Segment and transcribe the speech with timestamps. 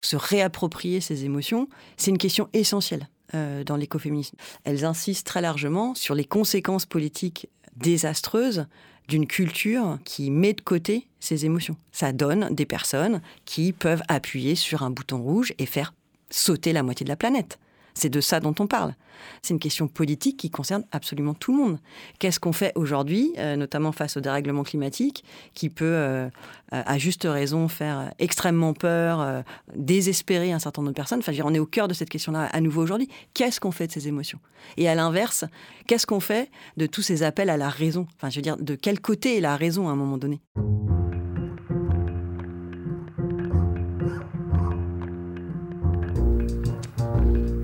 [0.00, 4.36] Se réapproprier ses émotions, c'est une question essentielle euh, dans l'écoféminisme.
[4.64, 8.66] Elles insistent très largement sur les conséquences politiques désastreuses
[9.08, 11.76] d'une culture qui met de côté ses émotions.
[11.92, 15.94] Ça donne des personnes qui peuvent appuyer sur un bouton rouge et faire
[16.30, 17.58] sauter la moitié de la planète.
[17.94, 18.94] C'est de ça dont on parle.
[19.42, 21.78] C'est une question politique qui concerne absolument tout le monde.
[22.18, 25.24] Qu'est-ce qu'on fait aujourd'hui, euh, notamment face au dérèglement climatique,
[25.54, 26.28] qui peut, euh,
[26.70, 29.42] à juste raison, faire extrêmement peur, euh,
[29.74, 31.18] désespérer un certain nombre de personnes?
[31.20, 33.08] Enfin, on est au cœur de cette question-là à nouveau aujourd'hui.
[33.34, 34.38] Qu'est-ce qu'on fait de ces émotions?
[34.76, 35.44] Et à l'inverse,
[35.86, 38.06] qu'est-ce qu'on fait de tous ces appels à la raison?
[38.16, 40.40] Enfin, je veux dire, de quel côté est la raison à un moment donné?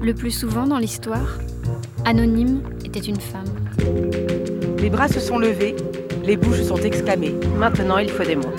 [0.04, 1.38] Le plus souvent dans l'histoire,
[2.04, 3.48] Anonyme était une femme.
[4.78, 5.74] Les bras se sont levés,
[6.22, 7.32] les bouches sont exclamées.
[7.56, 8.54] Maintenant, il faut des mots.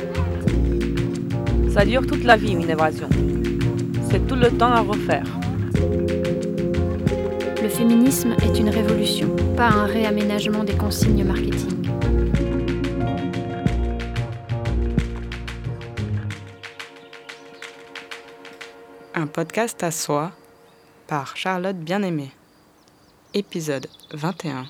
[1.71, 3.07] Ça dure toute la vie, une évasion.
[4.09, 5.27] C'est tout le temps à refaire.
[7.61, 11.91] Le féminisme est une révolution, pas un réaménagement des consignes marketing.
[19.13, 20.31] Un podcast à soi
[21.07, 22.31] par Charlotte Bien-Aimée.
[23.33, 24.65] Épisode 21.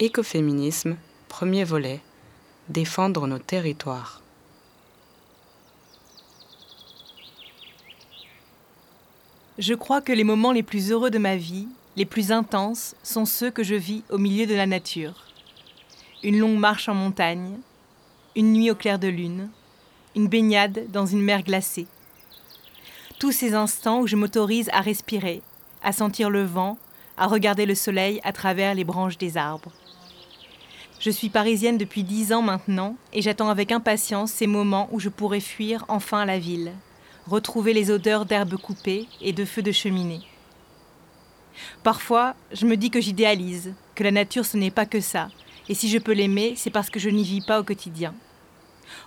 [0.00, 0.96] Écoféminisme,
[1.28, 2.00] premier volet.
[2.68, 4.20] Défendre nos territoires.
[9.58, 13.24] Je crois que les moments les plus heureux de ma vie, les plus intenses, sont
[13.24, 15.26] ceux que je vis au milieu de la nature.
[16.24, 17.58] Une longue marche en montagne,
[18.34, 19.50] une nuit au clair de lune,
[20.16, 21.86] une baignade dans une mer glacée
[23.24, 25.40] tous ces instants où je m'autorise à respirer,
[25.82, 26.76] à sentir le vent,
[27.16, 29.72] à regarder le soleil à travers les branches des arbres.
[31.00, 35.08] Je suis parisienne depuis dix ans maintenant et j'attends avec impatience ces moments où je
[35.08, 36.72] pourrai fuir enfin la ville,
[37.26, 40.20] retrouver les odeurs d'herbes coupées et de feux de cheminée.
[41.82, 45.30] Parfois, je me dis que j'idéalise, que la nature ce n'est pas que ça,
[45.70, 48.12] et si je peux l'aimer, c'est parce que je n'y vis pas au quotidien.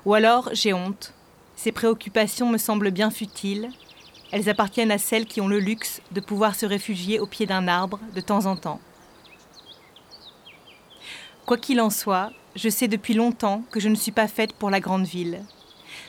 [0.05, 1.13] Ou alors j'ai honte,
[1.55, 3.69] ces préoccupations me semblent bien futiles,
[4.31, 7.67] elles appartiennent à celles qui ont le luxe de pouvoir se réfugier au pied d'un
[7.67, 8.79] arbre de temps en temps.
[11.45, 14.69] Quoi qu'il en soit, je sais depuis longtemps que je ne suis pas faite pour
[14.69, 15.43] la grande ville.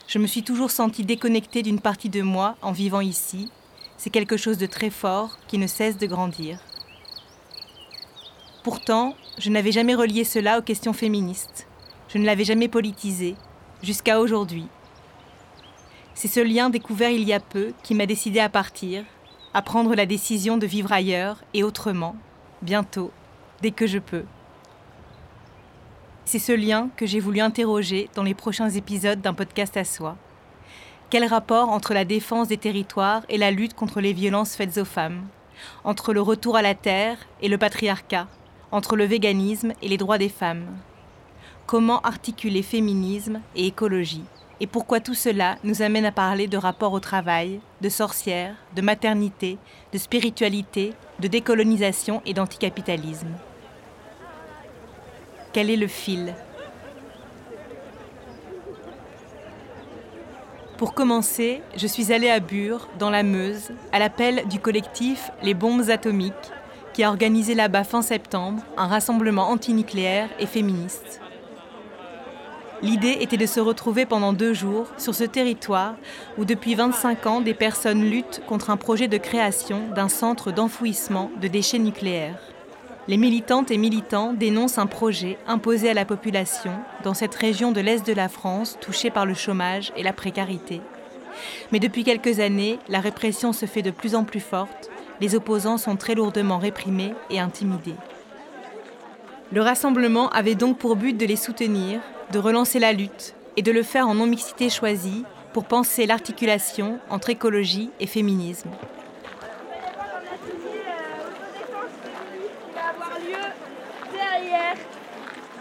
[0.08, 3.50] Je me suis toujours sentie déconnectée d'une partie de moi en vivant ici.
[3.96, 6.58] C'est quelque chose de très fort qui ne cesse de grandir.
[8.64, 11.66] Pourtant, je n'avais jamais relié cela aux questions féministes.
[12.08, 13.36] Je ne l'avais jamais politisé,
[13.82, 14.66] jusqu'à aujourd'hui.
[16.20, 19.04] C'est ce lien découvert il y a peu qui m'a décidé à partir,
[19.54, 22.16] à prendre la décision de vivre ailleurs et autrement,
[22.60, 23.12] bientôt,
[23.62, 24.24] dès que je peux.
[26.24, 30.16] C'est ce lien que j'ai voulu interroger dans les prochains épisodes d'un podcast à soi.
[31.08, 34.84] Quel rapport entre la défense des territoires et la lutte contre les violences faites aux
[34.84, 35.28] femmes?
[35.84, 38.26] Entre le retour à la terre et le patriarcat?
[38.72, 40.66] Entre le véganisme et les droits des femmes?
[41.66, 44.24] Comment articuler féminisme et écologie?
[44.60, 48.82] Et pourquoi tout cela nous amène à parler de rapport au travail, de sorcières, de
[48.82, 49.58] maternité,
[49.92, 53.34] de spiritualité, de décolonisation et d'anticapitalisme.
[55.52, 56.34] Quel est le fil?
[60.76, 65.54] Pour commencer, je suis allée à Bure, dans la Meuse, à l'appel du collectif Les
[65.54, 66.34] Bombes Atomiques,
[66.92, 71.20] qui a organisé là-bas fin septembre un rassemblement antinucléaire et féministe.
[72.80, 75.96] L'idée était de se retrouver pendant deux jours sur ce territoire
[76.36, 81.30] où depuis 25 ans des personnes luttent contre un projet de création d'un centre d'enfouissement
[81.40, 82.38] de déchets nucléaires.
[83.08, 86.72] Les militantes et militants dénoncent un projet imposé à la population
[87.02, 90.80] dans cette région de l'Est de la France touchée par le chômage et la précarité.
[91.72, 94.90] Mais depuis quelques années, la répression se fait de plus en plus forte,
[95.20, 97.96] les opposants sont très lourdement réprimés et intimidés.
[99.50, 102.00] Le rassemblement avait donc pour but de les soutenir
[102.32, 107.30] de relancer la lutte et de le faire en non-mixité choisie pour penser l'articulation entre
[107.30, 108.70] écologie et féminisme.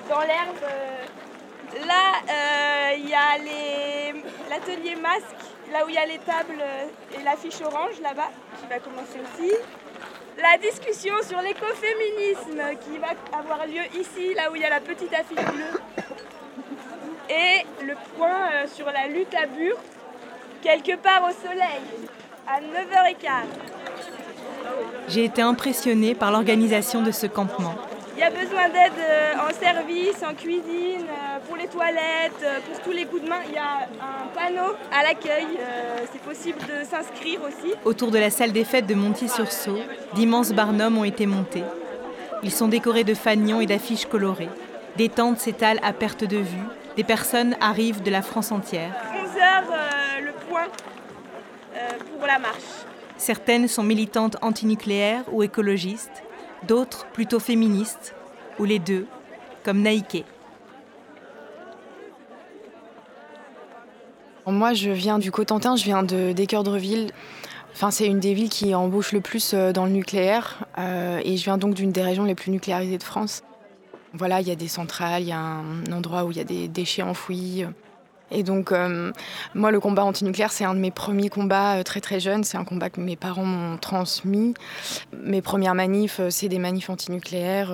[0.10, 0.56] dans l'herbe.
[1.86, 3.38] Là, euh, il y a
[4.50, 5.26] l'atelier masque,
[5.72, 6.64] là où il y a les tables
[7.14, 9.52] et l'affiche orange là-bas, qui va commencer aussi.
[10.42, 14.80] La discussion sur l'écoféminisme qui va avoir lieu ici, là où il y a la
[14.80, 15.82] petite affiche bleue
[17.30, 19.78] et le point euh, sur la lutte à Bure,
[20.62, 21.82] quelque part au soleil,
[22.48, 23.48] à 9h15.
[25.10, 27.76] J'ai été impressionnée par l'organisation de ce campement.
[28.16, 32.82] Il y a besoin d'aide euh, en service, en cuisine, euh, pour les toilettes, pour
[32.82, 33.42] tous les coups de main.
[33.48, 35.48] Il y a un panneau à l'accueil.
[36.12, 37.74] C'est possible de s'inscrire aussi.
[37.86, 39.80] Autour de la salle des fêtes de Montier-sur-Sault,
[40.16, 41.64] d'immenses barnums ont été montés.
[42.44, 44.50] Ils sont décorés de fanions et d'affiches colorées.
[44.96, 46.66] Des tentes s'étalent à perte de vue.
[46.98, 48.94] Des personnes arrivent de la France entière.
[49.14, 49.80] 11 heures,
[50.22, 50.68] le point
[52.18, 52.86] pour la marche.
[53.18, 56.24] Certaines sont militantes antinucléaires ou écologistes
[56.66, 58.16] d'autres plutôt féministes,
[58.60, 59.06] ou les deux,
[59.64, 60.26] comme Naïké.
[64.46, 67.12] Moi, je viens du Cotentin, je viens de d'Équeurdreville.
[67.74, 71.36] Enfin, c'est une des villes qui embauche le plus euh, dans le nucléaire, euh, et
[71.36, 73.44] je viens donc d'une des régions les plus nucléarisées de France.
[74.18, 76.44] Voilà, il y a des centrales, il y a un endroit où il y a
[76.44, 77.66] des déchets enfouis.
[78.30, 79.12] Et donc, euh,
[79.56, 82.44] moi, le combat antinucléaire, c'est un de mes premiers combats euh, très très jeunes.
[82.44, 84.54] C'est un combat que mes parents m'ont transmis.
[85.24, 87.72] Mes premières manifs, euh, c'est des manifs antinucléaires.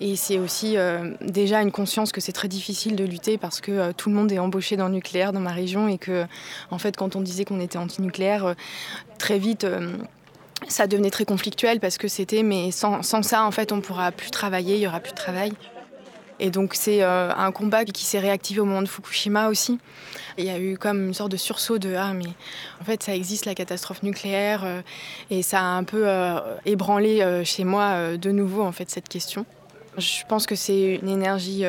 [0.00, 0.76] et c'est aussi
[1.20, 4.38] déjà une conscience que c'est très difficile de lutter parce que tout le monde est
[4.38, 6.26] embauché dans le nucléaire dans ma région et que,
[6.70, 8.54] en fait, quand on disait qu'on était antinucléaire,
[9.18, 9.66] très vite
[10.68, 14.12] ça devenait très conflictuel parce que c'était mais sans, sans, ça en fait on pourra
[14.12, 15.52] plus travailler, il y aura plus de travail.
[16.42, 19.78] Et donc c'est euh, un combat qui s'est réactivé au moment de Fukushima aussi.
[20.38, 22.30] Il y a eu comme une sorte de sursaut de ah mais
[22.80, 24.80] en fait ça existe la catastrophe nucléaire euh,
[25.28, 29.44] et ça a un peu euh, ébranlé chez moi de nouveau en fait cette question.
[29.98, 31.64] Je pense que c'est une énergie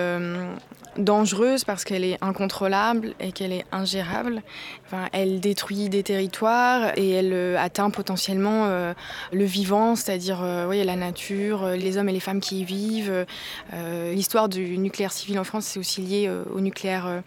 [0.97, 4.41] dangereuse parce qu'elle est incontrôlable et qu'elle est ingérable.
[4.85, 8.93] Enfin, elle détruit des territoires et elle euh, atteint potentiellement euh,
[9.31, 13.25] le vivant, c'est-à-dire euh, la nature, les hommes et les femmes qui y vivent.
[14.13, 17.21] L'histoire du nucléaire civil en France, c'est aussi lié au nucléaire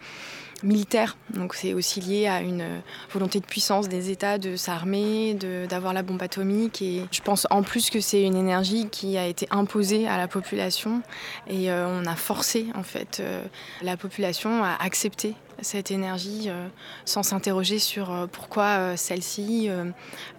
[0.63, 1.17] militaire.
[1.33, 2.81] Donc c'est aussi lié à une
[3.11, 5.37] volonté de puissance des États de s'armer,
[5.69, 6.81] d'avoir la bombe atomique.
[6.81, 10.27] Et je pense en plus que c'est une énergie qui a été imposée à la
[10.27, 11.01] population
[11.47, 13.43] et euh, on a forcé en fait euh,
[13.81, 16.67] la population à accepter cette énergie euh,
[17.05, 19.69] sans s'interroger sur pourquoi celle-ci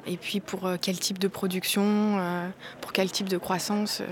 [0.06, 2.20] et puis pour quel type de production,
[2.80, 4.02] pour quel type de croissance.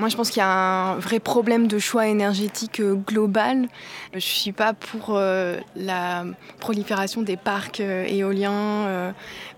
[0.00, 3.68] Moi, je pense qu'il y a un vrai problème de choix énergétique euh, global.
[4.12, 6.24] Je ne suis pas pour euh, la
[6.58, 9.12] prolifération des parcs euh, éoliens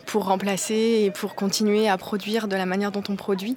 [0.05, 3.57] pour remplacer et pour continuer à produire de la manière dont on produit.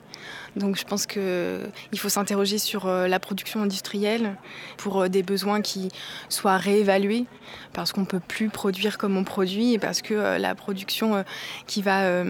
[0.56, 4.36] Donc je pense qu'il faut s'interroger sur la production industrielle
[4.78, 5.90] pour des besoins qui
[6.30, 7.26] soient réévalués
[7.74, 11.26] parce qu'on ne peut plus produire comme on produit et parce que la production
[11.66, 12.24] qui va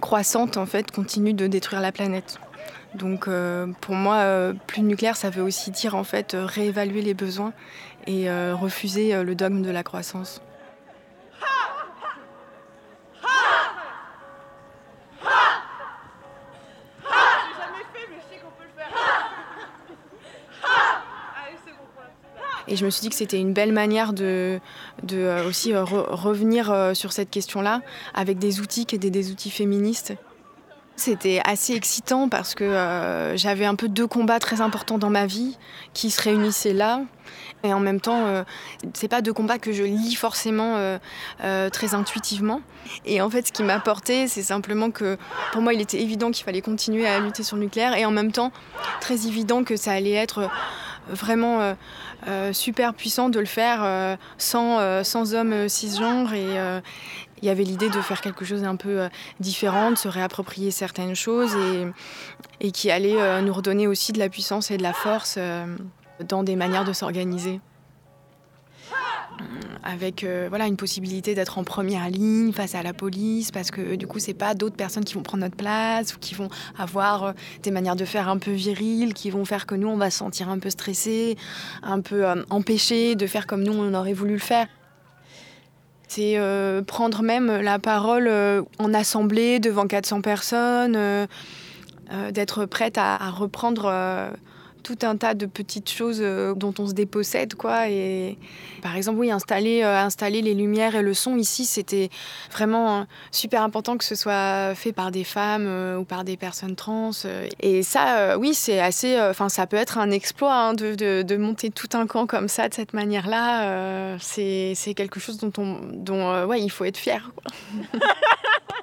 [0.00, 2.38] croissante en fait continue de détruire la planète.
[2.94, 7.02] Donc euh, pour moi, euh, plus nucléaire, ça veut aussi dire en fait euh, réévaluer
[7.02, 7.52] les besoins
[8.06, 10.40] et refuser le dogme de la croissance.
[22.66, 24.58] Et je me suis dit que c'était une belle manière de,
[25.46, 27.82] aussi revenir sur cette question-là
[28.14, 30.14] avec des outils qui étaient des outils féministes
[30.98, 35.26] c'était assez excitant parce que euh, j'avais un peu deux combats très importants dans ma
[35.26, 35.56] vie
[35.94, 37.02] qui se réunissaient là.
[37.64, 38.44] Et en même temps, euh,
[38.94, 42.60] c'est pas deux combats que je lis forcément euh, très intuitivement.
[43.04, 45.18] Et en fait, ce qui m'a porté, c'est simplement que
[45.52, 48.10] pour moi, il était évident qu'il fallait continuer à lutter sur le nucléaire et en
[48.10, 48.52] même temps,
[49.00, 50.48] très évident que ça allait être
[51.08, 51.74] vraiment
[52.52, 56.58] super puissant de le faire sans, sans hommes cisgenres et,
[57.42, 59.08] il y avait l'idée de faire quelque chose d'un peu euh,
[59.40, 61.56] différent, de se réapproprier certaines choses
[62.60, 65.76] et, qui allait euh, nous redonner aussi de la puissance et de la force euh,
[66.26, 67.60] dans des manières de s'organiser.
[69.84, 74.08] Avec voilà une possibilité d'être en première ligne face à la police parce que du
[74.08, 77.70] coup c'est pas d'autres personnes qui vont prendre notre place ou qui vont avoir des
[77.70, 80.48] manières de faire un peu viriles qui vont faire que nous on va se sentir
[80.48, 81.36] un peu stressé
[81.84, 84.66] un peu empêché de faire comme nous on aurait voulu le faire
[86.08, 91.26] c'est euh, prendre même la parole euh, en assemblée devant 400 personnes, euh,
[92.32, 93.92] d'être prête à, reprendre
[94.88, 96.20] tout un tas de petites choses
[96.56, 97.90] dont on se dépossède quoi.
[97.90, 98.38] Et
[98.80, 102.08] par exemple oui installer installer les lumières et le son ici c'était
[102.50, 107.10] vraiment super important que ce soit fait par des femmes ou par des personnes trans.
[107.60, 111.70] Et ça oui c'est assez enfin ça peut être un exploit hein, de, de, monter
[111.70, 116.46] tout un camp comme ça de cette manière là c'est quelque chose dont on dont
[116.46, 117.44] ouais il faut être fier quoi.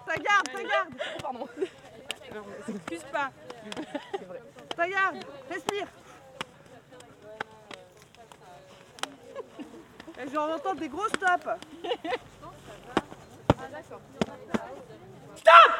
[0.08, 0.90] ça garde ça garde.
[1.24, 1.48] Pardon.
[2.68, 3.32] Excuse pas
[4.78, 5.88] Regarde, respire.
[10.36, 11.48] Des gros stops.
[15.38, 15.72] Stop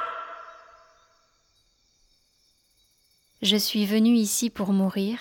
[3.42, 5.20] Je suis venue ici pour mourir,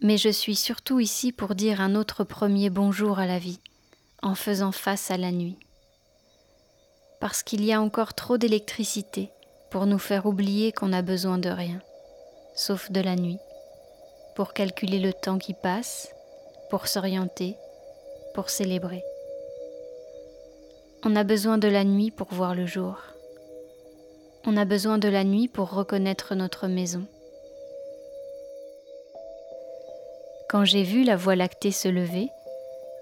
[0.00, 3.60] mais je suis surtout ici pour dire un autre premier bonjour à la vie,
[4.22, 5.56] en faisant face à la nuit.
[7.20, 9.30] Parce qu'il y a encore trop d'électricité
[9.70, 11.80] pour nous faire oublier qu'on a besoin de rien,
[12.56, 13.38] sauf de la nuit,
[14.34, 16.12] pour calculer le temps qui passe,
[16.70, 17.54] pour s'orienter,
[18.34, 19.02] pour célébrer.
[21.04, 22.96] On a besoin de la nuit pour voir le jour.
[24.44, 27.04] On a besoin de la nuit pour reconnaître notre maison.
[30.48, 32.28] Quand j'ai vu la Voie lactée se lever,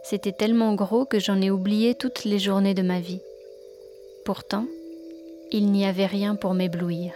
[0.02, 3.23] c'était tellement gros que j'en ai oublié toutes les journées de ma vie.
[4.25, 4.66] Pourtant,
[5.52, 7.12] il n'y avait rien pour m'éblouir,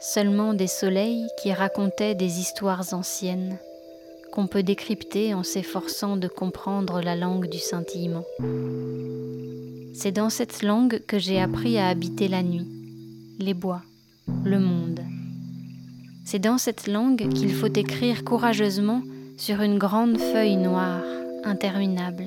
[0.00, 3.58] seulement des soleils qui racontaient des histoires anciennes
[4.46, 8.24] peut décrypter en s'efforçant de comprendre la langue du scintillement.
[9.94, 12.68] C'est dans cette langue que j'ai appris à habiter la nuit,
[13.40, 13.82] les bois,
[14.44, 15.00] le monde.
[16.24, 19.02] C'est dans cette langue qu'il faut écrire courageusement
[19.36, 21.02] sur une grande feuille noire,
[21.44, 22.26] interminable.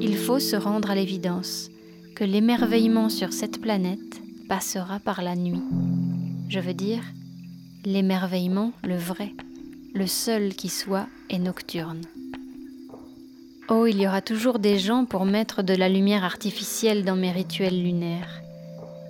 [0.00, 1.68] Il faut se rendre à l'évidence
[2.16, 5.62] que l'émerveillement sur cette planète passera par la nuit.
[6.48, 7.02] Je veux dire,
[7.84, 9.32] l'émerveillement, le vrai,
[9.94, 12.02] le seul qui soit, est nocturne.
[13.68, 17.30] Oh, il y aura toujours des gens pour mettre de la lumière artificielle dans mes
[17.30, 18.40] rituels lunaires.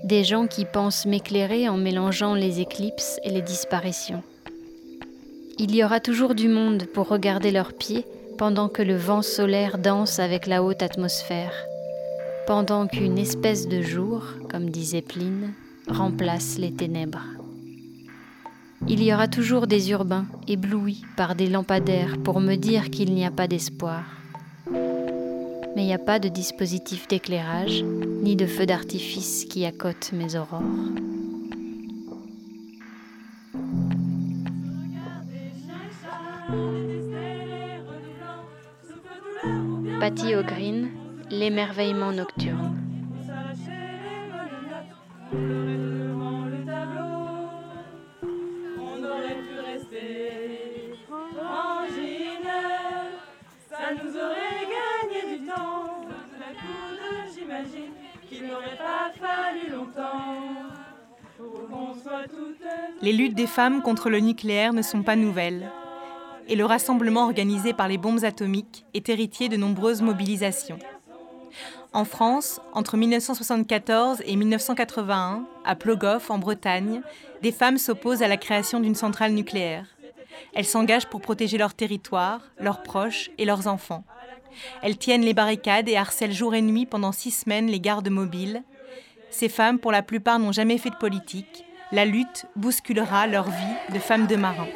[0.04, 4.22] Des gens qui pensent m'éclairer en mélangeant les éclipses et les disparitions.
[5.58, 8.06] Il y aura toujours du monde pour regarder leurs pieds
[8.38, 11.52] pendant que le vent solaire danse avec la haute atmosphère,
[12.46, 15.52] pendant qu'une espèce de jour, comme disait Pline,
[15.88, 17.39] remplace les ténèbres.
[18.88, 23.24] Il y aura toujours des urbains éblouis par des lampadaires pour me dire qu'il n'y
[23.24, 24.04] a pas d'espoir.
[24.70, 27.84] Mais il n'y a pas de dispositif d'éclairage,
[28.22, 30.62] ni de feu d'artifice qui accote mes aurores.
[40.00, 40.88] Patty O'Green,
[41.30, 42.76] L'émerveillement nocturne.
[63.02, 65.70] Les luttes des femmes contre le nucléaire ne sont pas nouvelles
[66.50, 70.80] et le rassemblement organisé par les bombes atomiques est héritier de nombreuses mobilisations.
[71.92, 77.02] En France, entre 1974 et 1981, à Plogoff, en Bretagne,
[77.42, 79.86] des femmes s'opposent à la création d'une centrale nucléaire.
[80.54, 84.04] Elles s'engagent pour protéger leur territoire, leurs proches et leurs enfants.
[84.82, 88.62] Elles tiennent les barricades et harcèlent jour et nuit pendant six semaines les gardes mobiles.
[89.30, 91.64] Ces femmes, pour la plupart, n'ont jamais fait de politique.
[91.92, 94.68] La lutte bousculera leur vie de femmes de marins.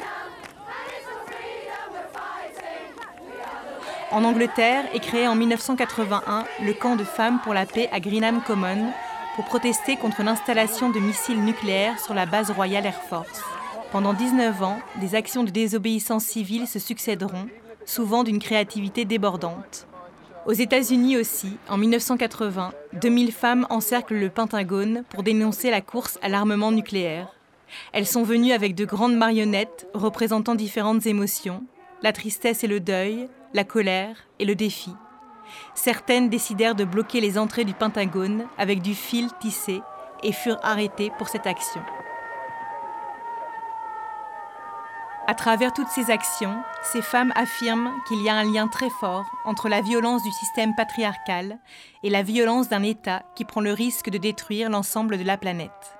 [4.11, 8.41] En Angleterre est créé en 1981 le camp de femmes pour la paix à Greenham
[8.41, 8.91] Common
[9.35, 13.43] pour protester contre l'installation de missiles nucléaires sur la base Royal Air Force.
[13.91, 17.47] Pendant 19 ans, des actions de désobéissance civile se succéderont,
[17.85, 19.87] souvent d'une créativité débordante.
[20.45, 26.29] Aux États-Unis aussi, en 1980, 2000 femmes encerclent le Pentagone pour dénoncer la course à
[26.29, 27.33] l'armement nucléaire.
[27.93, 31.63] Elles sont venues avec de grandes marionnettes représentant différentes émotions,
[32.03, 34.91] la tristesse et le deuil, la colère et le défi.
[35.73, 39.81] Certaines décidèrent de bloquer les entrées du Pentagone avec du fil tissé
[40.23, 41.81] et furent arrêtées pour cette action.
[45.27, 49.25] À travers toutes ces actions, ces femmes affirment qu'il y a un lien très fort
[49.43, 51.57] entre la violence du système patriarcal
[52.03, 55.97] et la violence d'un État qui prend le risque de détruire l'ensemble de la planète.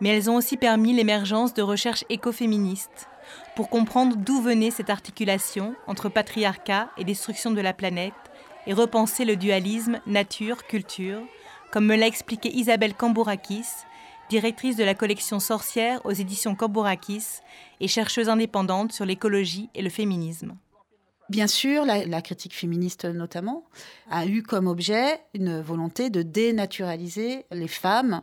[0.00, 3.08] Mais elles ont aussi permis l'émergence de recherches écoféministes
[3.56, 8.14] pour comprendre d'où venait cette articulation entre patriarcat et destruction de la planète
[8.68, 11.22] et repenser le dualisme nature-culture,
[11.72, 13.66] comme me l'a expliqué Isabelle Kambourakis,
[14.28, 17.40] directrice de la collection Sorcière aux éditions Kambourakis
[17.80, 20.56] et chercheuse indépendante sur l'écologie et le féminisme.
[21.28, 23.64] Bien sûr, la, critique féministe notamment
[24.10, 28.20] a eu comme objet une volonté de dénaturaliser les femmes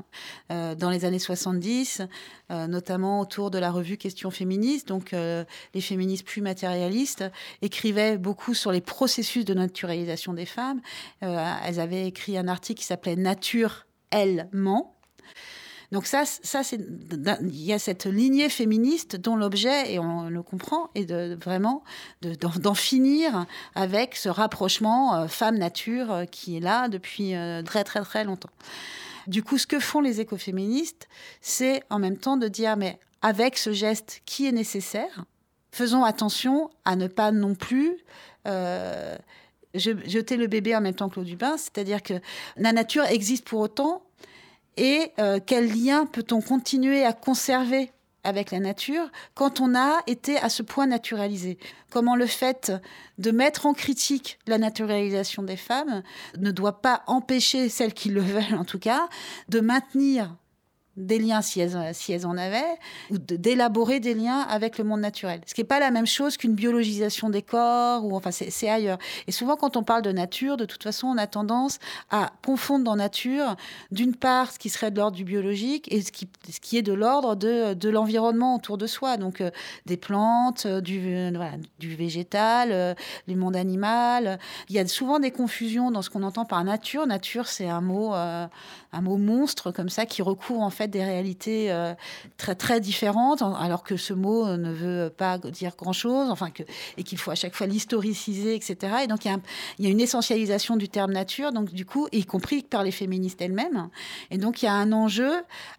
[0.52, 2.02] euh, dans les années 70,
[2.50, 4.88] euh, notamment autour de la revue Questions féministes.
[4.88, 5.44] Donc, euh,
[5.74, 7.26] les féministes plus matérialistes
[7.62, 10.80] écrivaient beaucoup sur les processus de naturalisation des femmes.
[11.20, 14.96] elles avaient écrit un article qui s'appelait Nature, elle ment
[15.94, 16.80] donc ça, ça c'est
[17.42, 21.84] il y a cette lignée féministe dont l'objet, et on le comprend, est de vraiment
[22.24, 23.46] d'en finir
[23.76, 28.50] avec ce rapprochement euh, femme-nature euh, qui est là depuis euh, très très très longtemps.
[29.28, 31.08] Du coup, ce que font les écoféministes,
[31.42, 35.26] c'est en même temps de dire mais avec ce geste qui est nécessaire.
[35.72, 38.04] Faisons attention à ne pas non plus
[39.76, 42.16] jeter le bébé en même temps que l'eau du bain, c'est-à-dire que
[42.58, 44.03] la nature existe pour autant,
[44.78, 47.92] et euh, quel lien peut-on continuer à conserver
[48.24, 51.58] avec la nature quand on a été à ce point naturalisé?
[51.90, 52.72] Comment le fait
[53.18, 56.04] de mettre en critique la naturalisation des femmes
[56.38, 59.08] ne doit pas empêcher celles qui le veulent en tout cas
[59.50, 60.36] de maintenir
[60.98, 62.62] des liens si elles, si elles en avaient,
[63.12, 65.42] ou d'élaborer des liens avec le monde naturel.
[65.46, 68.98] Ce qui n'est pas la même chose qu'une biologisation des corps, ou enfin c'est ailleurs.
[69.28, 72.86] Et souvent quand on parle de nature, de toute façon, on a tendance à confondre
[72.86, 73.56] dans nature,
[73.92, 76.82] d'une part, ce qui serait de l'ordre du biologique et ce qui, ce qui est
[76.82, 79.18] de l'ordre de, de l'environnement autour de soi.
[79.18, 79.52] Donc euh,
[79.86, 81.32] des plantes, euh, du, euh,
[81.80, 82.96] du végétal,
[83.28, 84.40] du monde animal.
[84.70, 87.08] Il y a souvent des confusions dans ce qu'on entend par nature.
[87.08, 88.14] Nature, c'est un mot,
[88.94, 91.94] un mot monstre comme ça qui recouvre en fait des réalités euh,
[92.38, 96.64] très très différentes, alors que ce mot ne veut pas dire grand chose, enfin que
[96.98, 98.94] et qu'il faut à chaque fois l'historiciser, etc.
[99.04, 99.36] Et donc il
[99.80, 103.42] y, a une essentialisation du terme nature, donc du coup, y compris par les féministes
[103.42, 103.90] elles-mêmes.
[104.32, 105.34] Et donc il y a un enjeu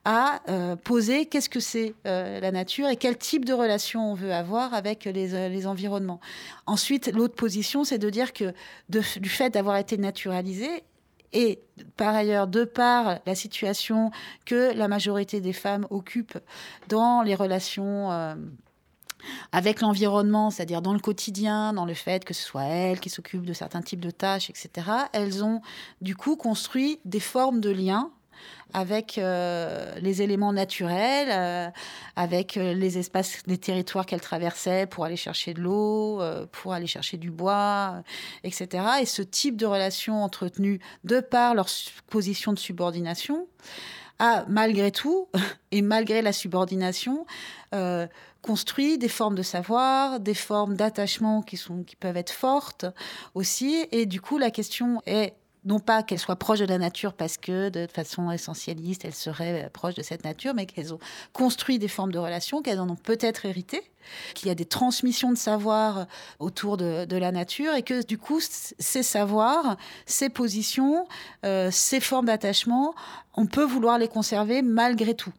[0.04, 4.14] à euh, poser qu'est-ce que c'est euh, la nature et quel type de relation on
[4.14, 6.21] veut avoir avec les, les environnements.
[6.66, 8.52] Ensuite, l'autre position, c'est de dire que
[8.88, 10.85] de, du fait d'avoir été naturalisé,
[11.35, 11.61] et
[11.97, 14.11] par ailleurs, de par la situation
[14.47, 16.38] que la majorité des femmes occupent
[16.88, 18.35] dans les relations euh,
[19.53, 23.47] avec l'environnement, c'est-à-dire dans le quotidien, dans le fait que ce soit elles qui s'occupent
[23.47, 25.61] de certains types de tâches, etc., elles ont
[26.00, 28.11] du coup construit des formes de liens
[28.75, 31.71] avec euh, les éléments naturels, euh,
[32.16, 36.88] avec euh, les espaces, les territoires qu'elle traversait pour aller chercher de l'eau, pour aller
[36.88, 38.02] chercher du bois,
[38.43, 38.85] etc.
[39.00, 41.69] Et ce type de relation entretenue de par leur
[42.11, 43.47] position de subordination
[44.19, 45.28] a, malgré tout,
[45.71, 47.26] et malgré la subordination,
[48.43, 52.87] construit des formes de savoir, des formes d'attachement qui, sont, qui peuvent être fortes
[53.35, 53.87] aussi.
[53.90, 57.37] Et du coup, la question est non pas qu'elles soient proches de la nature parce
[57.37, 60.99] que de façon essentialiste, elles seraient proches de cette nature, mais qu'elles ont
[61.33, 63.83] construit des formes de relations, qu'elles en ont peut-être hérité,
[64.35, 66.07] qu'il y a des transmissions de savoir
[66.38, 71.07] autour de, la nature et que du coup, ces savoirs, ces positions,
[71.44, 72.94] euh, ces formes d'attachement,
[73.35, 75.33] on peut vouloir les conserver malgré tout.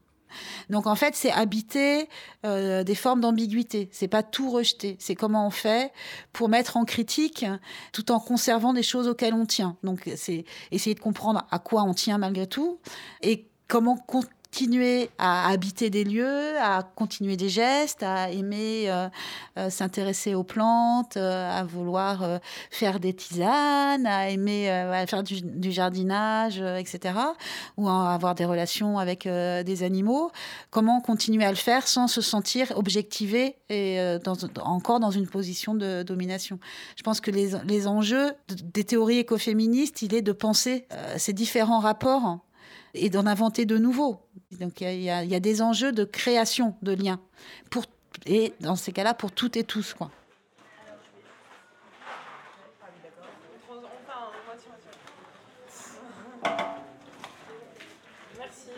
[0.69, 2.10] Donc en fait, c'est habiter
[2.45, 3.89] euh, des formes d'ambiguïté.
[3.91, 4.98] C'est pas tout rejeter.
[5.00, 5.91] C'est comment on fait
[6.34, 7.45] pour mettre en critique
[7.91, 9.78] tout en conservant des choses auxquelles on tient.
[9.84, 12.80] Donc c'est essayer de comprendre à quoi on tient malgré tout
[13.21, 13.98] et comment
[14.55, 19.09] continuer à habiter des lieux, à continuer des gestes, à aimer euh,
[19.57, 22.39] euh, s'intéresser aux plantes, euh, à vouloir
[22.71, 24.67] faire des tisanes, à aimer
[25.09, 27.15] faire du, jardinage, etc.
[27.75, 30.31] Ou avoir des relations avec des animaux.
[30.69, 33.99] Comment continuer à le faire sans se sentir objectivé et
[34.61, 36.59] encore dans une position de domination?
[36.95, 40.87] Je pense que les, les enjeux des théories écoféministes, il est de penser
[41.17, 42.39] ces différents rapports
[42.95, 44.19] et d'en inventer de nouveaux.
[44.60, 47.19] Donc il y, a des enjeux de création de liens,
[47.69, 47.86] pour,
[48.25, 49.93] et dans ces cas-là, pour toutes et tous.
[49.93, 50.12] Quoi.
[58.38, 58.69] Merci.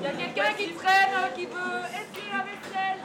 [0.00, 2.98] Il y a quelqu'un qui traîne, qui veut essayer la vaisselle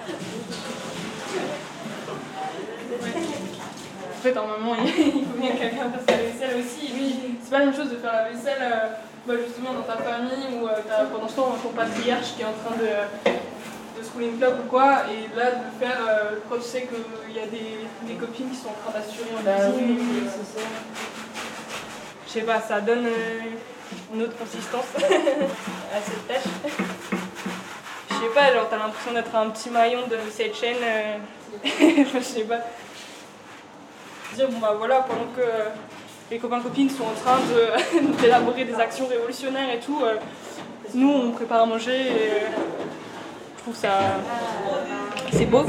[4.24, 4.92] fait, normalement, il
[5.28, 6.94] faut bien que quelqu'un fasse la vaisselle aussi.
[6.96, 8.88] Oui, c'est pas la même chose de faire la vaisselle euh,
[9.28, 12.46] bah, justement dans ta famille où euh, t'as pendant ce temps ton patriarche qui est
[12.46, 16.00] en train de, de se rouler une clope ou quoi, et là de le faire
[16.08, 19.30] euh, quand tu sais qu'il y a des, des, copines qui sont en train d'assurer
[19.38, 19.98] en bah cuisine.
[20.00, 20.62] Oui,
[22.26, 23.08] Je sais pas, ça donne
[24.14, 26.54] une autre consistance à cette tâche.
[28.10, 30.78] Je sais pas, genre t'as l'impression d'être un petit maillon de cette chaîne.
[31.64, 32.60] je sais pas
[34.34, 35.41] dire bon bah voilà pendant que
[36.32, 37.38] les copains copines sont en train
[38.22, 40.15] d'élaborer des actions révolutionnaires et tout, euh,
[40.93, 42.48] nous on prépare à manger et euh,
[43.58, 44.00] je trouve ça
[45.32, 45.65] c'est beau.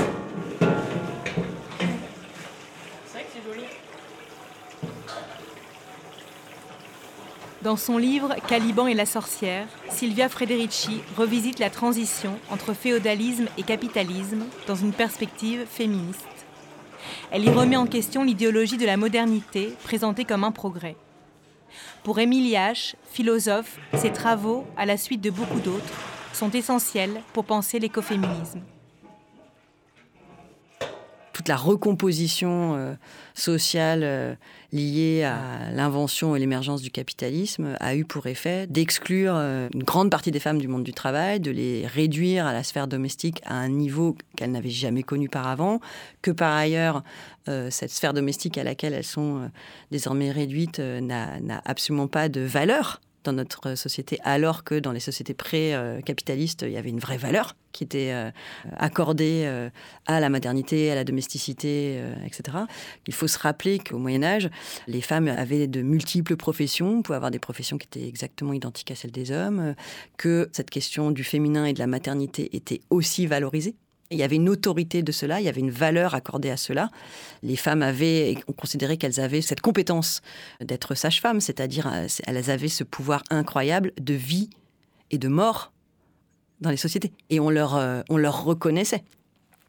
[3.06, 3.64] C'est vrai que c'est joli.
[7.62, 13.62] Dans son livre Caliban et la sorcière, Silvia Frederici revisite la transition entre féodalisme et
[13.62, 16.33] capitalisme dans une perspective féministe.
[17.30, 20.96] Elle y remet en question l'idéologie de la modernité présentée comme un progrès.
[22.02, 25.84] Pour Émilie H., philosophe, ses travaux, à la suite de beaucoup d'autres,
[26.32, 28.60] sont essentiels pour penser l'écoféminisme.
[31.34, 32.94] Tout toute la recomposition euh,
[33.34, 34.34] sociale euh,
[34.72, 40.10] liée à l'invention et l'émergence du capitalisme a eu pour effet d'exclure euh, une grande
[40.10, 43.56] partie des femmes du monde du travail, de les réduire à la sphère domestique à
[43.56, 45.80] un niveau qu'elles n'avaient jamais connu par avant,
[46.22, 47.02] que par ailleurs
[47.68, 49.50] cette sphère domestique à laquelle elles sont
[49.90, 55.34] désormais réduites n'a absolument pas de valeur dans notre société, alors que dans les sociétés
[55.34, 58.30] pré-capitalistes, il y avait une vraie valeur qui était euh,
[58.76, 59.68] accordée euh,
[60.06, 62.56] à la maternité, à la domesticité, euh, etc.
[63.06, 64.48] Il faut se rappeler qu'au Moyen Âge,
[64.86, 68.94] les femmes avaient de multiples professions, pouvaient avoir des professions qui étaient exactement identiques à
[68.94, 69.74] celles des hommes,
[70.16, 73.74] que cette question du féminin et de la maternité était aussi valorisée
[74.14, 76.90] il y avait une autorité de cela, il y avait une valeur accordée à cela.
[77.42, 80.22] Les femmes avaient, on considérait qu'elles avaient cette compétence
[80.60, 84.50] d'être sage-femme, c'est-à-dire euh, elles avaient ce pouvoir incroyable de vie
[85.10, 85.72] et de mort
[86.60, 87.12] dans les sociétés.
[87.30, 89.02] Et on leur, euh, on leur reconnaissait.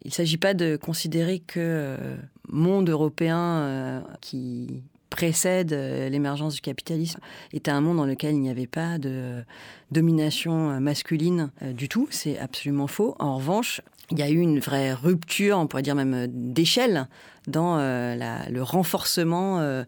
[0.03, 7.19] Il ne s'agit pas de considérer que euh, monde européen qui précède l'émergence du capitalisme
[7.53, 9.43] était un monde dans lequel il n'y avait pas de
[9.89, 12.07] domination masculine du tout.
[12.11, 13.15] C'est absolument faux.
[13.17, 17.07] En revanche, il y a eu une vraie rupture, on pourrait dire même euh, d'échelle,
[17.47, 18.15] dans euh,
[18.49, 19.83] le renforcement euh,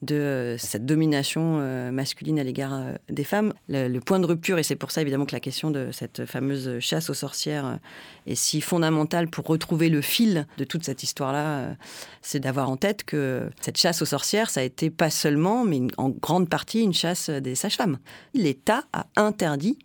[0.00, 1.58] de cette domination
[1.92, 3.52] masculine à l'égard des femmes.
[3.68, 6.80] Le, point de rupture, et c'est pour ça évidemment que la question de cette fameuse
[6.80, 7.78] chasse aux sorcières
[8.26, 11.76] est si fondamentale pour retrouver le fil de toute cette histoire-là,
[12.20, 15.82] c'est d'avoir en tête que cette chasse aux sorcières, ça a été pas seulement, mais
[15.98, 17.98] en grande partie une chasse des sages-femmes.
[18.34, 19.78] L'État a interdit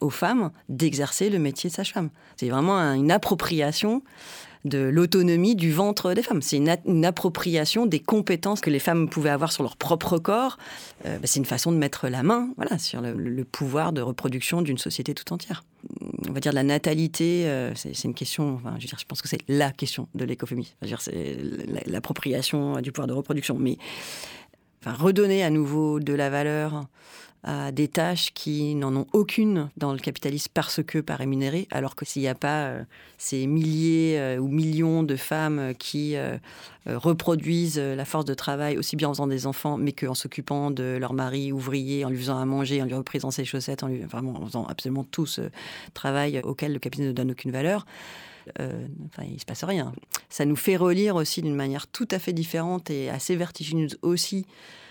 [0.00, 2.10] aux femmes d'exercer le métier de sage-femme.
[2.36, 4.02] C'est vraiment une appropriation
[4.64, 6.42] de l'autonomie du ventre des femmes.
[6.42, 10.58] C'est une, appropriation des compétences que les femmes pouvaient avoir sur leur propre corps.
[11.06, 14.62] Euh, bah, c'est une façon de mettre la main voilà, sur le, pouvoir de reproduction
[14.62, 15.64] d'une société tout entière.
[16.28, 19.70] On va dire la natalité, euh, c'est une question, enfin, je, pense que c'est la
[19.70, 20.74] question de l'écoféminisme.
[20.98, 21.38] C'est
[21.86, 23.56] l'appropriation du pouvoir de reproduction.
[23.58, 23.78] Mais
[24.86, 26.84] redonner à nouveau de la valeur
[27.44, 31.94] à des tâches qui n'en ont aucune dans le capitalisme parce que pas rémunérées, alors
[31.94, 32.82] que s'il n'y a pas euh,
[33.16, 36.36] ces milliers euh, ou millions de femmes qui euh,
[36.86, 40.96] reproduisent la force de travail aussi bien en faisant des enfants, mais qu'en s'occupant de
[41.00, 43.88] leur mari ouvrier, en lui faisant à manger, en lui reprisant ses chaussettes, en,
[44.46, 45.42] faisant absolument tout ce
[45.94, 47.86] travail auquel le capitalisme ne donne aucune valeur,
[48.58, 49.92] enfin, il ne se passe rien.
[50.30, 54.46] Ça nous fait relire aussi d'une manière tout à fait différente et assez vertigineuse aussi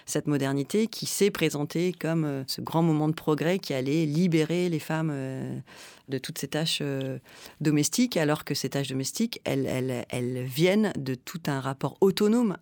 [0.08, 4.70] cette modernité qui s'est présentée comme euh, ce grand moment de progrès qui allait libérer
[4.70, 5.60] les femmes euh,
[6.08, 7.20] de toutes ces tâches euh,
[7.60, 12.58] domestiques, alors que ces tâches domestiques, elles, elles, elles viennent de tout un rapport autonome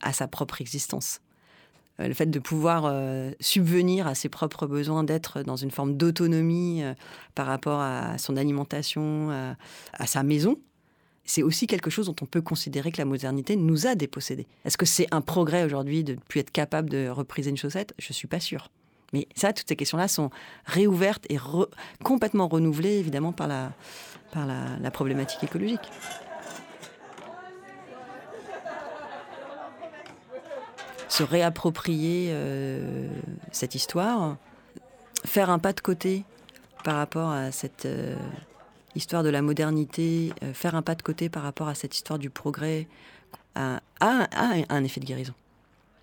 [0.00, 1.20] à sa propre existence.
[1.98, 2.94] Le fait de pouvoir
[3.40, 6.82] subvenir à ses propres besoins, d'être dans une forme d'autonomie
[7.34, 9.30] par rapport à son alimentation,
[9.94, 10.58] à, sa maison,
[11.26, 14.46] c'est aussi quelque chose dont on peut considérer que la modernité nous a dépossédés.
[14.64, 17.94] Est-ce que c'est un progrès aujourd'hui de ne plus être capable de repriser une chaussette?
[17.98, 18.70] Je ne suis pas sûre.
[19.12, 20.30] Mais ça, toutes ces questions-là sont
[20.64, 21.38] réouvertes et
[22.02, 23.72] complètement renouvelées, évidemment, par la,
[24.32, 25.90] par la, problématique écologique.
[31.08, 33.08] Se réapproprier euh,
[33.52, 34.36] cette histoire,
[35.24, 36.24] faire un pas de côté
[36.84, 37.86] par rapport à cette...
[37.86, 38.16] Euh,
[38.96, 42.18] histoire de la modernité, euh, faire un pas de côté par rapport à cette histoire
[42.18, 42.88] du progrès,
[43.54, 45.32] a, un effet de guérison.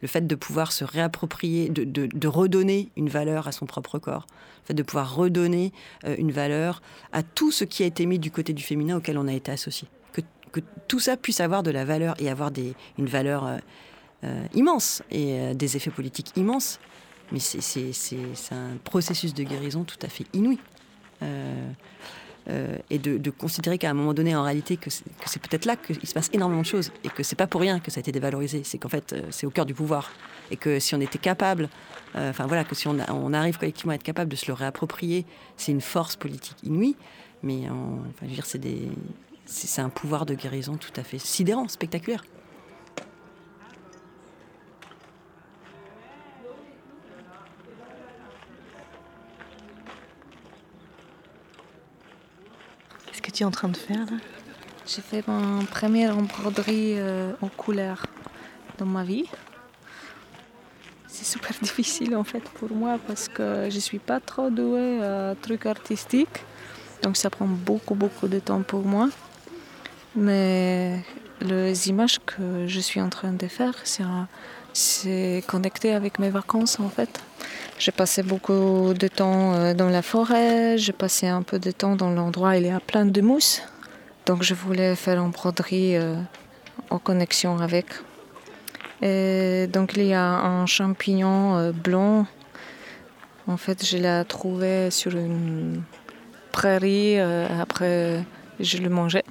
[0.01, 4.25] Le fait de pouvoir se réapproprier, de, redonner une valeur à son propre corps,
[4.63, 5.71] le fait de pouvoir redonner
[6.05, 9.17] euh, une valeur à tout ce qui a été mis du côté du féminin auquel
[9.17, 9.87] on a été associé.
[10.11, 13.59] Que, tout ça puisse avoir de la valeur et avoir des, une valeur
[14.23, 16.79] euh, immense et des effets politiques immenses.
[17.31, 17.91] Mais c'est
[18.51, 20.59] un processus de guérison tout à fait inouï.
[22.49, 26.05] Euh, et de, considérer qu'à un moment donné, en réalité, que c'est peut-être là qu'il
[26.05, 28.11] se passe énormément de choses et que c'est pas pour rien que ça a été
[28.11, 28.63] dévalorisé.
[28.65, 30.11] C'est qu'en fait, euh, c'est au cœur du pouvoir
[30.51, 31.69] et que si on était capable,
[32.15, 35.25] euh, enfin voilà, que si on, arrive collectivement à être capable de se le réapproprier,
[35.55, 36.97] c'est une force politique inouïe.
[37.43, 37.63] Mais
[38.21, 38.45] je veux dire,
[39.45, 42.23] c'est un pouvoir de guérison tout à fait sidérant, spectaculaire.
[53.41, 54.05] En train de faire
[54.85, 58.05] J'ai fait ma première embroderie euh, en couleur
[58.77, 59.25] dans ma vie.
[61.07, 65.33] C'est super difficile en fait pour moi parce que je suis pas trop douée à
[65.41, 66.45] trucs artistiques.
[67.01, 69.09] Donc ça prend beaucoup beaucoup de temps pour moi.
[70.15, 71.03] Mais
[71.41, 74.03] les images que je suis en train de faire, c'est
[75.47, 77.21] connecté avec mes vacances en fait.
[77.79, 81.95] J'ai passé beaucoup de temps euh, dans la forêt, j'ai passé un peu de temps
[81.95, 83.61] dans l'endroit où il y a plein de mousse.
[84.25, 86.15] Donc je voulais faire une broderie euh,
[86.89, 87.87] en connexion avec.
[89.01, 92.25] Et donc il y a un champignon euh, blanc.
[93.47, 95.83] En fait, je l'ai trouvé sur une
[96.53, 97.19] prairie.
[97.19, 98.23] Après,
[98.61, 99.25] je le mangeais.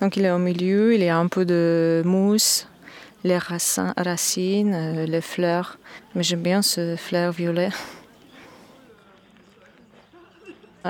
[0.00, 2.66] Donc il est au milieu, il y a un peu de mousse,
[3.28, 5.78] les racines, euh, les fleurs.
[6.14, 7.70] Mais j'aime bien ce fleur violet.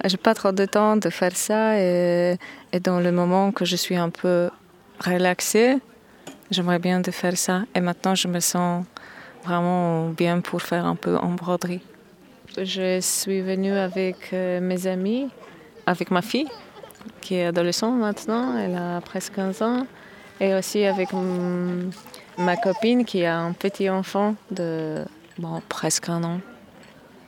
[0.05, 2.37] J'ai pas trop de temps de faire ça et,
[2.73, 4.49] et, dans le moment que je suis un peu
[5.05, 5.79] relaxée,
[6.51, 7.63] j'aimerais bien de faire ça.
[7.75, 8.85] Et maintenant, je me sens
[9.45, 11.83] vraiment bien pour faire un peu en broderie.
[12.57, 15.29] Je suis venue avec euh, mes amis,
[15.87, 16.49] avec ma fille
[17.21, 19.87] qui est adolescente maintenant, elle a presque 15 ans,
[20.41, 21.09] et aussi avec
[22.39, 25.05] ma copine qui a un petit enfant de
[25.39, 26.41] bon, presque un an.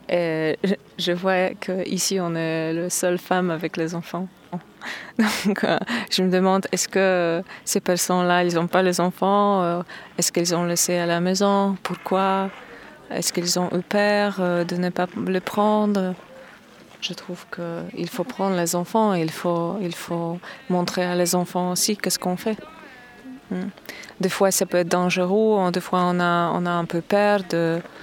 [0.09, 0.57] Et
[0.99, 4.29] je vois qu'ici, on est la seule femme avec les enfants.
[5.47, 5.79] Donc, euh,
[6.11, 9.83] je me demande, est-ce que ces personnes-là, ils n'ont pas les enfants euh,
[10.19, 12.51] Est-ce qu'ils ont laissé à la maison Pourquoi
[13.11, 16.15] Est-ce qu'ils ont eu peur euh, de ne pas les prendre?
[17.01, 21.71] Je trouve qu'il faut prendre les enfants, il faut, il faut montrer à les enfants
[21.71, 22.59] aussi qu'est-ce qu'on fait.
[23.51, 23.69] Hmm.
[24.21, 27.41] Des fois, ça peut être dangereux, des fois, on a, on a un peu peur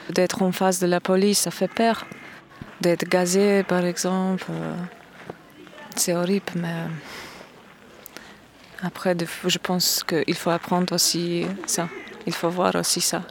[0.09, 2.05] d'être en face de la police, ça fait peur.
[2.81, 4.75] D'être gazé, par exemple, euh,
[5.95, 6.75] c'est horrible, mais
[8.83, 11.87] après, je pense qu'il faut apprendre aussi ça.
[12.25, 13.23] Il faut voir aussi ça.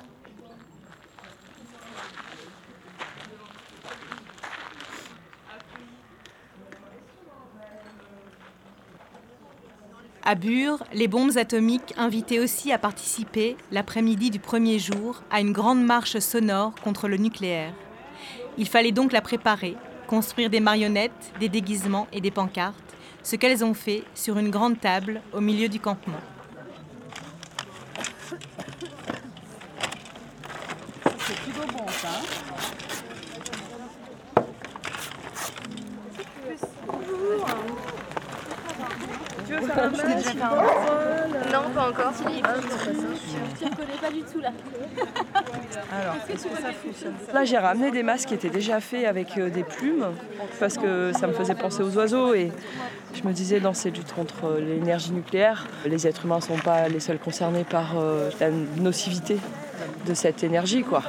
[10.28, 15.52] À Bure, les bombes atomiques invitaient aussi à participer, l'après-midi du premier jour, à une
[15.52, 17.72] grande marche sonore contre le nucléaire.
[18.58, 19.76] Il fallait donc la préparer,
[20.08, 24.80] construire des marionnettes, des déguisements et des pancartes, ce qu'elles ont fait sur une grande
[24.80, 26.18] table au milieu du campement.
[31.04, 32.20] C'est plutôt bon ça.
[39.46, 40.24] Tu veux faire un match
[41.52, 42.12] Non, pas encore.
[42.18, 44.50] Je ne connais pas du tout là.
[45.92, 49.38] Alors, est-ce que ça fonctionne Là, j'ai ramené des masques qui étaient déjà faits avec
[49.38, 50.06] euh, des plumes
[50.58, 52.50] parce que ça me faisait penser aux oiseaux et
[53.14, 56.88] je me disais dans ces luttes contre l'énergie nucléaire, les êtres humains ne sont pas
[56.88, 59.38] les seuls concernés par euh, la nocivité
[60.06, 61.02] de cette énergie, quoi.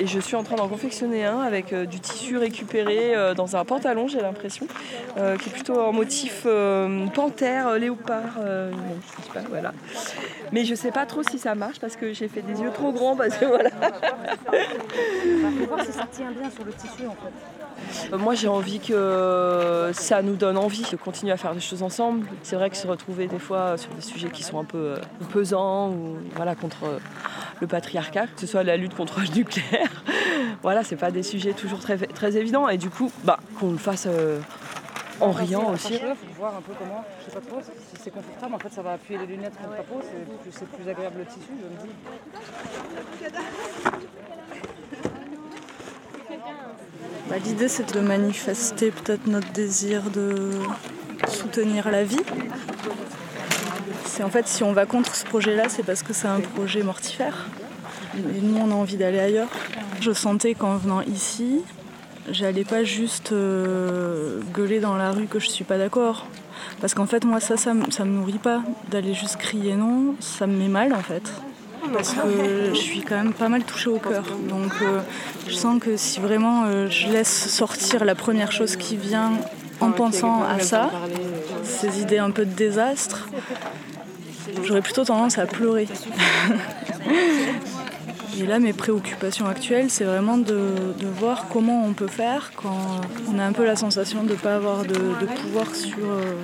[0.00, 3.56] Et je suis en train d'en confectionner un avec euh, du tissu récupéré euh, dans
[3.56, 4.68] un pantalon, j'ai l'impression,
[5.16, 6.46] euh, qui est plutôt en motif
[7.14, 8.38] panthère, léopard.
[8.38, 9.72] je sais pas, voilà.
[10.52, 12.92] Mais je sais pas trop si ça marche parce que j'ai fait des yeux trop
[12.92, 13.70] grands parce que voilà.
[14.52, 17.57] On va voir si ça tient bien sur le tissu en fait.
[18.12, 22.26] Moi j'ai envie que ça nous donne envie de continuer à faire des choses ensemble.
[22.42, 24.94] C'est vrai que se retrouver des fois sur des sujets qui sont un peu
[25.32, 27.00] pesants ou voilà contre
[27.60, 30.04] le patriarcat, que ce soit la lutte contre le nucléaire.
[30.62, 32.68] voilà, c'est pas des sujets toujours très, très évidents.
[32.68, 34.38] Et du coup, bah, qu'on le fasse euh,
[35.20, 35.94] en riant aussi.
[35.94, 38.72] Il faut voir un peu comment, je sais pas trop, si c'est confortable, en fait
[38.72, 41.66] ça va appuyer les lunettes contre ta peau, c'est plus, plus agréable le tissu, je
[41.66, 41.92] me dis.
[47.28, 50.50] Bah, L'idée c'est de manifester peut-être notre désir de
[51.28, 52.24] soutenir la vie
[54.22, 57.46] en fait, si on va contre ce projet-là, c'est parce que c'est un projet mortifère.
[58.16, 59.48] Et nous, on a envie d'aller ailleurs.
[60.00, 61.60] Je sentais qu'en venant ici,
[62.30, 66.26] j'allais pas juste euh, gueuler dans la rue que je suis pas d'accord.
[66.80, 68.62] Parce qu'en fait, moi, ça, ça, ça me nourrit pas.
[68.90, 71.30] D'aller juste crier non, ça me met mal en fait.
[71.92, 74.24] Parce que je suis quand même pas mal touchée au cœur.
[74.48, 75.00] Donc euh,
[75.46, 79.32] je sens que si vraiment euh, je laisse sortir la première chose qui vient
[79.80, 80.90] en pensant à ça,
[81.62, 83.28] ces idées un peu de désastre,
[84.64, 85.88] j'aurais plutôt tendance à pleurer.
[88.40, 90.54] Et là, mes préoccupations actuelles, c'est vraiment de,
[91.18, 94.54] voir comment on peut faire quand on a un peu la sensation de ne pas
[94.54, 94.94] avoir de,
[95.42, 96.34] pouvoir sur euh,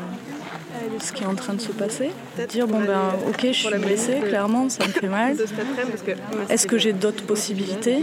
[1.00, 2.10] ce qui est en train de se passer.
[2.48, 5.36] Dire, bon ben ok, je suis blessée, clairement, ça me fait mal.
[6.48, 8.02] Est-ce que j'ai d'autres possibilités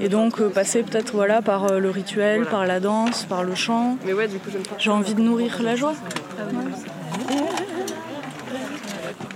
[0.00, 3.54] Et donc euh, passer peut-être voilà, par euh, le rituel, par la danse, par le
[3.54, 3.96] chant.
[4.78, 5.94] J'ai envie de nourrir la joie.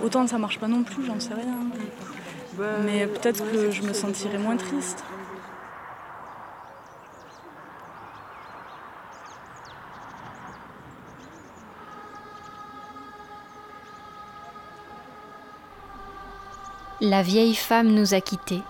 [0.03, 2.65] Autant ça marche pas non plus, j'en sais rien.
[2.85, 5.03] Mais peut-être que je me sentirais moins triste.
[17.05, 18.61] La vieille femme nous a quittés.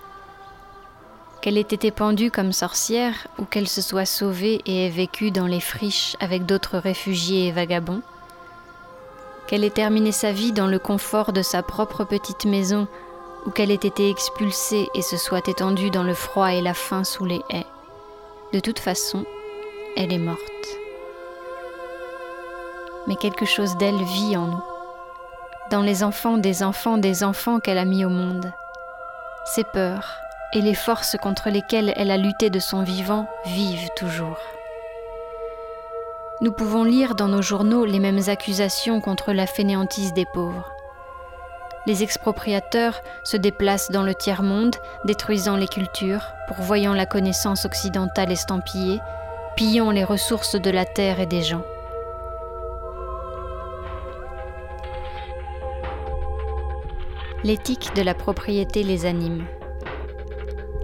[1.39, 5.45] Qu'elle ait été pendue comme sorcière ou qu'elle se soit sauvée et ait vécu dans
[5.45, 8.01] les friches avec d'autres réfugiés et vagabonds,
[9.45, 12.87] qu'elle ait terminé sa vie dans le confort de sa propre petite maison,
[13.45, 17.03] ou qu'elle ait été expulsée et se soit étendue dans le froid et la faim
[17.03, 17.67] sous les haies.
[18.51, 19.25] De toute façon,
[19.95, 20.41] elle est morte.
[23.05, 24.72] Mais quelque chose d'elle vit en nous,
[25.73, 28.51] dans les enfants des enfants des enfants qu'elle a mis au monde.
[29.43, 30.19] Ses peurs
[30.53, 34.37] et les forces contre lesquelles elle a lutté de son vivant vivent toujours.
[36.41, 40.69] Nous pouvons lire dans nos journaux les mêmes accusations contre la fainéantise des pauvres.
[41.87, 49.01] Les expropriateurs se déplacent dans le tiers-monde, détruisant les cultures, pourvoyant la connaissance occidentale estampillée,
[49.55, 51.63] pillant les ressources de la terre et des gens.
[57.45, 59.45] L'éthique de la propriété les anime.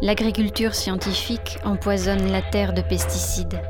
[0.01, 3.61] L'agriculture scientifique empoisonne la terre de pesticides.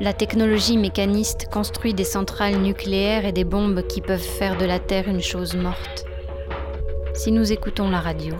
[0.00, 4.80] La technologie mécaniste construit des centrales nucléaires et des bombes qui peuvent faire de la
[4.80, 6.04] terre une chose morte.
[7.14, 8.34] Si nous écoutons la radio,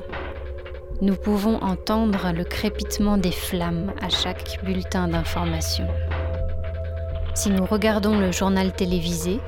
[1.00, 5.86] nous pouvons entendre le crépitement des flammes à chaque bulletin d'information.
[7.34, 9.38] Si nous regardons le journal télévisé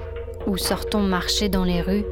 [0.47, 2.05] ou sortons marcher dans les rues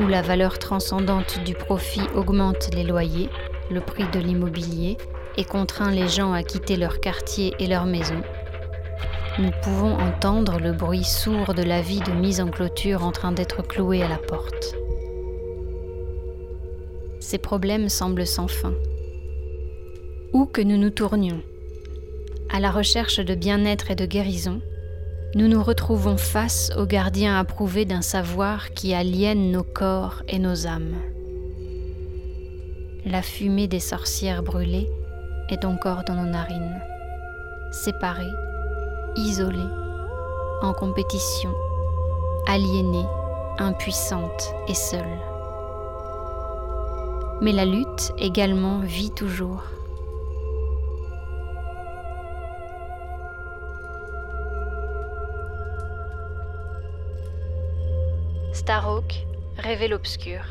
[0.00, 3.28] où la valeur transcendante du profit augmente les loyers,
[3.70, 4.96] le prix de l'immobilier
[5.36, 8.22] et contraint les gens à quitter leur quartier et leur maison,
[9.38, 13.32] nous pouvons entendre le bruit sourd de la vie de mise en clôture en train
[13.32, 14.74] d'être clouée à la porte
[17.28, 18.72] ces problèmes semblent sans fin.
[20.32, 21.42] Où que nous nous tournions,
[22.48, 24.62] à la recherche de bien-être et de guérison,
[25.34, 30.66] nous nous retrouvons face aux gardiens approuvés d'un savoir qui aliène nos corps et nos
[30.66, 30.94] âmes.
[33.04, 34.88] La fumée des sorcières brûlées
[35.50, 36.80] est encore dans nos narines,
[37.72, 38.24] séparées,
[39.16, 39.58] isolées,
[40.62, 41.52] en compétition,
[42.46, 43.06] aliénées,
[43.58, 45.04] impuissantes et seules.
[47.42, 49.62] Mais la lutte également vit toujours.
[58.68, 59.24] Starhawk,
[59.56, 60.42] révèle l'obscur.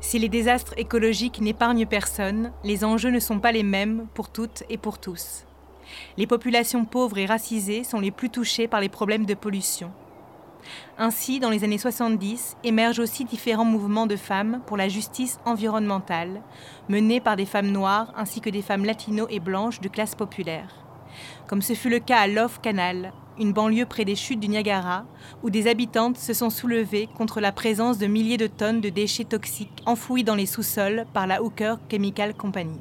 [0.00, 4.62] Si les désastres écologiques n'épargnent personne, les enjeux ne sont pas les mêmes pour toutes
[4.70, 5.44] et pour tous.
[6.16, 9.92] Les populations pauvres et racisées sont les plus touchées par les problèmes de pollution.
[10.98, 16.42] Ainsi, dans les années 70, émergent aussi différents mouvements de femmes pour la justice environnementale,
[16.88, 20.84] menés par des femmes noires ainsi que des femmes latino et blanches de classe populaire.
[21.46, 25.04] Comme ce fut le cas à Love Canal, une banlieue près des chutes du Niagara,
[25.42, 29.24] où des habitantes se sont soulevées contre la présence de milliers de tonnes de déchets
[29.24, 32.78] toxiques enfouis dans les sous-sols par la Hooker Chemical Company.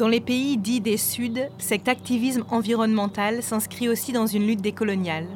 [0.00, 5.26] Dans les pays dits des Suds, cet activisme environnemental s'inscrit aussi dans une lutte décoloniale.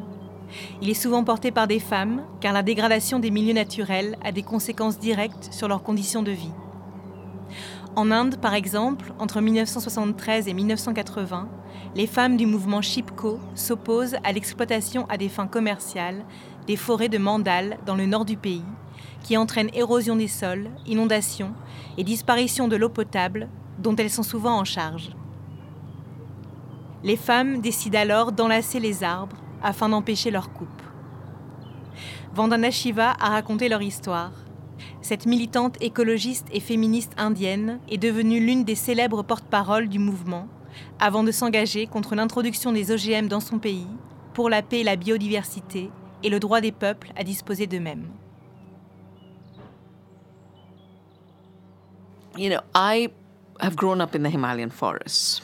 [0.81, 4.43] Il est souvent porté par des femmes, car la dégradation des milieux naturels a des
[4.43, 6.55] conséquences directes sur leurs conditions de vie.
[7.95, 11.47] En Inde, par exemple, entre 1973 et 1980,
[11.95, 16.25] les femmes du mouvement Chipko s'opposent à l'exploitation à des fins commerciales
[16.67, 18.65] des forêts de mandal dans le nord du pays,
[19.25, 21.53] qui entraînent érosion des sols, inondations
[21.99, 25.11] et disparition de l'eau potable, dont elles sont souvent en charge.
[27.03, 30.69] Les femmes décident alors d'enlacer les arbres afin d'empêcher leur coupe.
[32.35, 34.33] Vandana Shiva a raconté leur histoire
[35.05, 40.49] cette militante écologiste et féministe indienne est devenue l'une des célèbres porte-paroles du mouvement,
[40.99, 43.87] avant de s'engager contre l'introduction des OGM dans son pays,
[44.33, 45.91] pour la paix et la biodiversité
[46.23, 48.09] et le droit des peuples à disposer d'eux-mêmes.
[53.61, 55.43] Have grown up in the Himalayan forests.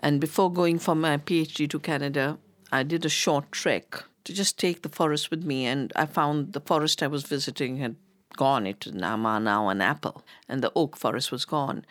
[0.00, 2.38] And before going for my PhD to Canada,
[2.70, 5.66] I did a short trek to just take the forest with me.
[5.66, 7.96] And I found the forest I was visiting had
[8.36, 8.66] gone.
[8.66, 11.82] It Nama now an apple, and the oak forest was gone.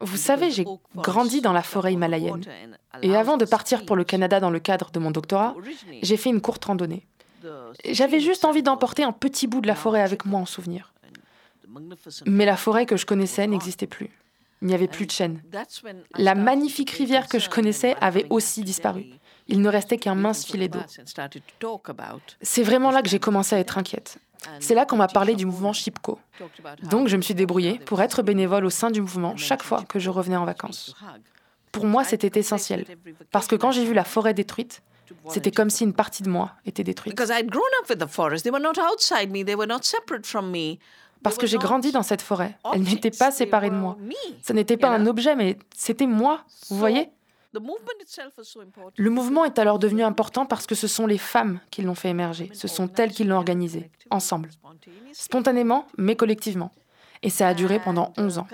[0.00, 2.44] Vous savez, j'ai grandi dans la forêt himalayenne.
[3.02, 5.54] Et avant de partir pour le Canada dans le cadre de mon doctorat,
[6.02, 7.06] j'ai fait une courte randonnée.
[7.84, 10.92] J'avais juste envie d'emporter un petit bout de la forêt avec moi en souvenir.
[12.26, 14.10] Mais la forêt que je connaissais n'existait plus.
[14.62, 15.42] Il n'y avait plus de chênes.
[16.16, 19.06] La magnifique rivière que je connaissais avait aussi disparu.
[19.46, 20.80] Il ne restait qu'un mince filet d'eau.
[22.40, 24.18] C'est vraiment là que j'ai commencé à être inquiète.
[24.60, 26.18] C'est là qu'on m'a parlé du mouvement Chipko.
[26.82, 29.98] Donc je me suis débrouillée pour être bénévole au sein du mouvement chaque fois que
[29.98, 30.94] je revenais en vacances.
[31.72, 32.86] Pour moi, c'était essentiel,
[33.32, 34.82] parce que quand j'ai vu la forêt détruite,
[35.28, 37.14] C'était comme si une partie de moi était détruite.
[41.24, 42.56] Parce que j'ai grandi dans cette forêt.
[42.72, 43.96] Elle n'était pas séparée de moi.
[44.42, 46.44] Ce n'était pas un objet, mais c'était moi.
[46.68, 47.10] Vous voyez?
[48.96, 52.08] le mouvement est alors devenu important parce que ce sont les femmes qui l'ont fait
[52.08, 54.50] émerger, ce sont elles qui l'ont organisé, ensemble,
[55.12, 56.72] spontanément, mais collectivement.
[57.22, 58.48] Et ça a duré pendant 11 ans.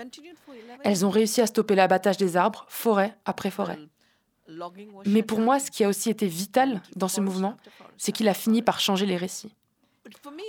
[0.83, 3.79] Elles ont réussi à stopper l'abattage des arbres, forêt après forêt.
[5.07, 7.57] Mais pour moi, ce qui a aussi été vital dans ce mouvement,
[7.97, 9.55] c'est qu'il a fini par changer les récits.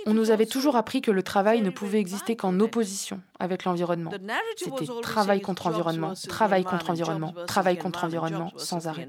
[0.05, 4.11] On nous avait toujours appris que le travail ne pouvait exister qu'en opposition avec l'environnement.
[4.55, 9.07] C'était travail contre environnement, travail contre environnement, travail contre environnement sans arrêt.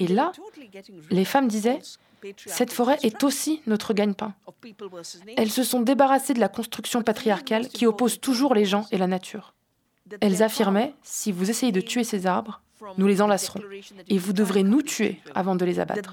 [0.00, 0.32] Et là,
[1.10, 1.80] les femmes disaient,
[2.46, 4.34] cette forêt est aussi notre gagne-pain.
[5.36, 9.06] Elles se sont débarrassées de la construction patriarcale qui oppose toujours les gens et la
[9.06, 9.54] nature.
[10.20, 12.62] Elles affirmaient, si vous essayez de tuer ces arbres,
[12.96, 13.60] nous les enlacerons,
[14.08, 16.12] et vous devrez nous tuer avant de les abattre.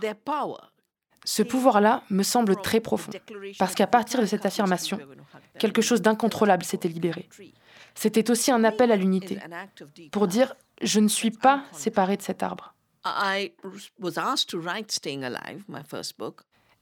[1.25, 3.11] Ce pouvoir-là me semble très profond,
[3.57, 4.99] parce qu'à partir de cette affirmation,
[5.57, 7.27] quelque chose d'incontrôlable s'était libéré.
[7.95, 9.39] C'était aussi un appel à l'unité,
[10.11, 10.47] pour dire⁇
[10.81, 12.73] je ne suis pas séparé de cet arbre⁇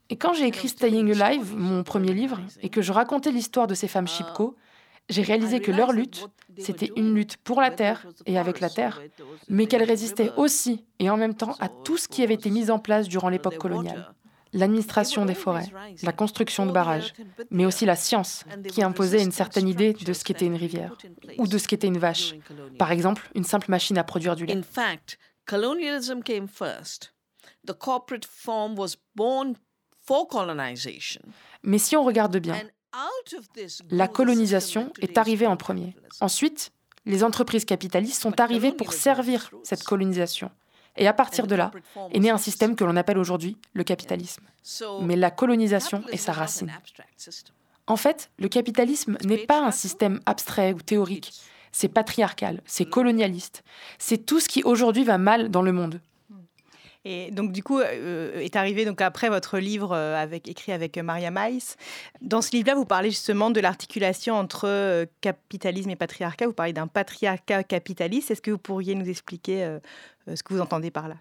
[0.10, 3.74] Et quand j'ai écrit Staying Alive, mon premier livre, et que je racontais l'histoire de
[3.74, 4.56] ces femmes Chipko,
[5.10, 6.28] j'ai réalisé que leur lutte,
[6.58, 9.02] c'était une lutte pour la terre et avec la terre,
[9.48, 12.70] mais qu'elles résistaient aussi et en même temps à tout ce qui avait été mis
[12.72, 14.14] en place durant l'époque coloniale.
[14.54, 15.68] L'administration des forêts,
[16.04, 17.14] la construction de barrages,
[17.52, 20.96] mais aussi la science qui imposait une certaine idée de ce qu'était une rivière
[21.38, 22.34] ou de ce qu'était une vache.
[22.80, 24.62] Par exemple, une simple machine à produire du lait.
[31.64, 32.58] Mais si on regarde bien,
[33.92, 35.96] la colonisation est arrivée en premier.
[36.22, 36.72] Ensuite,
[37.06, 40.52] les entreprises capitalistes sont arrivées pour servir cette colonisation.
[40.98, 41.72] Et à partir de là
[42.12, 44.44] est né un système que l'on appelle aujourd'hui le capitalisme.
[45.02, 46.72] Mais la colonisation est sa racine.
[47.86, 51.34] En fait, le capitalisme n'est pas un système abstrait ou théorique.
[51.72, 53.64] C'est patriarcal, c'est colonialiste.
[54.00, 56.02] C'est tout ce qui aujourd'hui va mal dans le monde.
[57.10, 61.32] Et donc, du coup, euh, est arrivé donc après votre livre euh, écrit avec Maria
[61.32, 61.58] Mais.
[62.20, 66.48] Dans ce livre-là, vous parlez justement de l'articulation entre euh, capitalisme et patriarcat.
[66.48, 68.32] Vous parlez d'un patriarcat capitaliste.
[68.32, 69.78] Est-ce que vous pourriez nous expliquer
[70.28, 71.16] ce que vous entendez par là?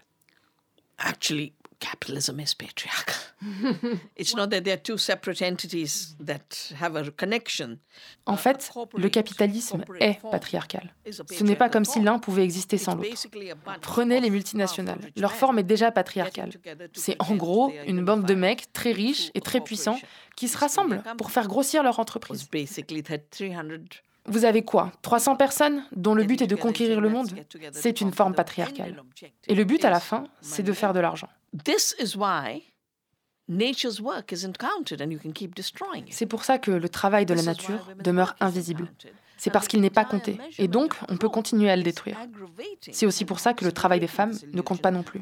[0.97, 3.15] Actually, capitalism is patriarchal.
[4.17, 7.77] It's not that there are two separate entities that have a connection.
[8.25, 10.93] En fait, le capitalisme est patriarcal.
[11.05, 13.09] Ce n'est pas comme si l'un pouvait exister sans l'autre.
[13.81, 15.11] Prenez les multinationales.
[15.15, 16.51] Leur forme est déjà patriarcale.
[16.93, 19.99] C'est en gros une bande de mecs très riches et très puissants
[20.35, 22.47] qui se rassemblent pour faire grossir leur entreprise.
[24.27, 27.29] Vous avez quoi 300 personnes dont le but est de conquérir le monde
[27.71, 29.01] C'est une forme patriarcale.
[29.47, 31.29] Et le but à la fin, c'est de faire de l'argent.
[36.09, 38.91] C'est pour ça que le travail de la nature demeure invisible.
[39.37, 40.37] C'est parce qu'il n'est pas compté.
[40.57, 42.17] Et donc, on peut continuer à le détruire.
[42.81, 45.21] C'est aussi pour ça que le travail des femmes ne compte pas non plus.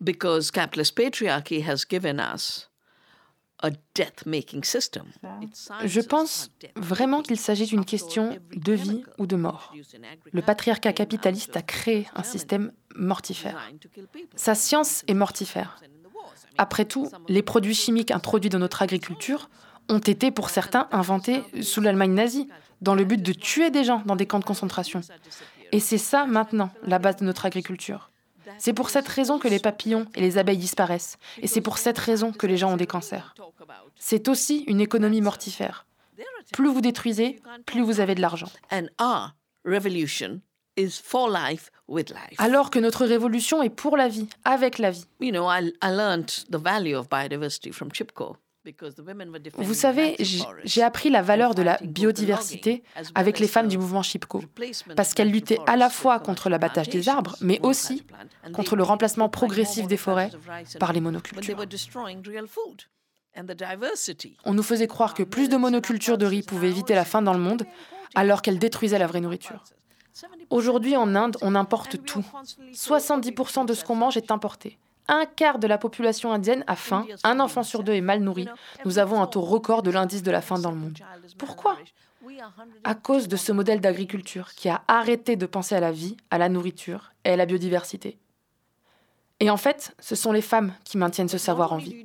[0.00, 2.68] Because capitalist patriarchy has given us
[5.84, 9.74] je pense vraiment qu'il s'agit d'une question de vie ou de mort.
[10.32, 13.70] Le patriarcat capitaliste a créé un système mortifère.
[14.36, 15.80] Sa science est mortifère.
[16.58, 19.48] Après tout, les produits chimiques introduits dans notre agriculture
[19.88, 22.48] ont été pour certains inventés sous l'Allemagne nazie,
[22.80, 25.00] dans le but de tuer des gens dans des camps de concentration.
[25.72, 28.10] Et c'est ça maintenant la base de notre agriculture.
[28.58, 31.18] C'est pour cette raison que les papillons et les abeilles disparaissent.
[31.40, 33.34] Et c'est pour cette raison que les gens ont des cancers.
[33.98, 35.86] C'est aussi une économie mortifère.
[36.52, 38.50] Plus vous détruisez, plus vous avez de l'argent.
[42.38, 45.06] Alors que notre révolution est pour la vie, avec la vie.
[49.58, 50.16] Vous savez,
[50.64, 52.82] j'ai appris la valeur de la biodiversité
[53.14, 54.42] avec les femmes du mouvement Chipko,
[54.96, 58.04] parce qu'elles luttaient à la fois contre l'abattage des arbres, mais aussi
[58.52, 60.30] contre le remplacement progressif des forêts
[60.78, 61.56] par les monocultures.
[64.44, 67.34] On nous faisait croire que plus de monocultures de riz pouvaient éviter la faim dans
[67.34, 67.66] le monde,
[68.14, 69.62] alors qu'elles détruisaient la vraie nourriture.
[70.50, 72.24] Aujourd'hui, en Inde, on importe tout.
[72.72, 74.78] 70% de ce qu'on mange est importé
[75.08, 78.48] un quart de la population indienne a faim, un enfant sur deux est mal nourri.
[78.84, 80.98] Nous avons un taux record de l'indice de la faim dans le monde.
[81.38, 81.76] Pourquoi?
[82.84, 86.38] À cause de ce modèle d'agriculture qui a arrêté de penser à la vie, à
[86.38, 88.18] la nourriture et à la biodiversité.
[89.40, 92.04] Et en fait, ce sont les femmes qui maintiennent ce savoir en vie.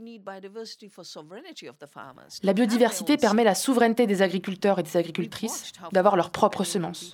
[2.43, 7.13] La biodiversité permet la souveraineté des agriculteurs et des agricultrices d'avoir leurs propres semences.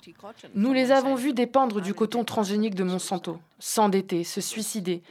[0.54, 5.02] Nous les avons vus dépendre du coton transgénique de Monsanto, s'endetter, se suicider,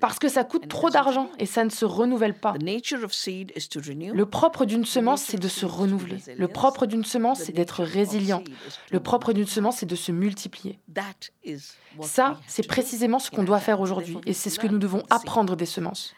[0.00, 2.54] parce que ça coûte trop d'argent et ça ne se renouvelle pas.
[2.54, 6.18] Le propre d'une semence, c'est de se renouveler.
[6.36, 8.42] Le propre d'une semence, c'est d'être résilient.
[8.90, 10.78] Le propre d'une semence, c'est de se multiplier.
[12.02, 15.56] Ça, c'est précisément ce qu'on doit faire aujourd'hui et c'est ce que nous devons apprendre
[15.56, 16.14] des semences.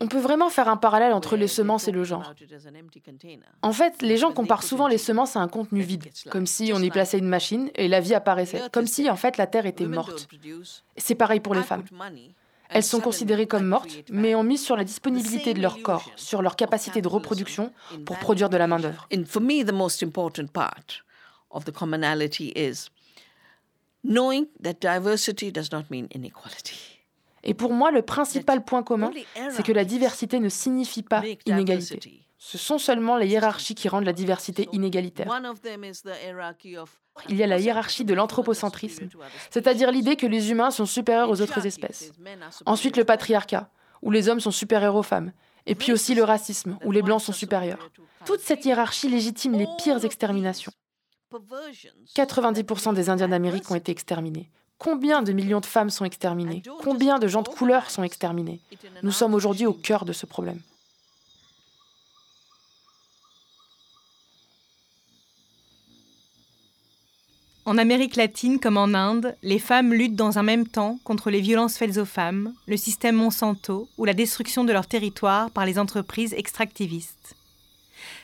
[0.00, 2.32] On peut vraiment faire un parallèle entre les semences et le genre.
[3.62, 6.80] En fait, les gens comparent souvent les semences à un contenu vide, comme si on
[6.80, 9.86] y plaçait une machine et la vie apparaissait, comme si en fait la Terre était
[9.86, 10.28] morte.
[10.96, 11.82] C'est pareil pour les femmes.
[12.68, 16.40] Elles sont considérées comme mortes, mais on mise sur la disponibilité de leur corps, sur
[16.40, 17.72] leur capacité de reproduction
[18.06, 19.08] pour produire de la main-d'œuvre.
[21.54, 22.88] of the commonality is
[24.04, 26.98] knowing that diversity does not mean inequality.
[27.44, 29.10] Et pour moi, le principal point commun,
[29.50, 32.22] c'est que la diversité ne signifie pas inégalité.
[32.38, 35.28] Ce sont seulement les hiérarchies qui rendent la diversité inégalitaire.
[37.28, 39.08] Il y a la hiérarchie de l'anthropocentrisme,
[39.50, 42.12] c'est-à-dire l'idée que les humains sont supérieurs aux autres espèces.
[42.66, 43.70] Ensuite, le patriarcat,
[44.02, 45.32] où les hommes sont supérieurs aux femmes.
[45.66, 47.90] Et puis aussi le racisme, où les blancs sont supérieurs.
[48.26, 50.72] Toute cette hiérarchie légitime les pires exterminations.
[52.14, 54.48] 90% des Indiens d'Amérique ont été exterminés.
[54.78, 56.62] Combien de millions de femmes sont exterminées?
[56.82, 58.60] Combien de gens de couleur sont exterminés?
[59.02, 60.60] Nous sommes aujourd'hui au cœur de ce problème.
[67.64, 71.40] En Amérique latine comme en Inde, les femmes luttent dans un même temps contre les
[71.40, 75.78] violences faites aux femmes, le système Monsanto ou la destruction de leur territoire par les
[75.78, 77.36] entreprises extractivistes.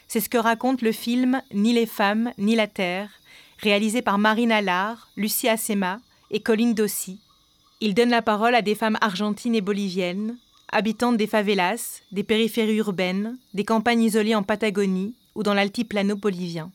[0.08, 3.10] C'est ce que raconte le film Ni les femmes, ni la terre,
[3.58, 6.00] réalisé par Marine Allard, Lucie Assema
[6.30, 7.20] et Colline Dossi.
[7.82, 10.38] Il donne la parole à des femmes argentines et boliviennes,
[10.72, 16.72] habitantes des favelas, des périphéries urbaines, des campagnes isolées en Patagonie ou dans l'altiplano bolivien.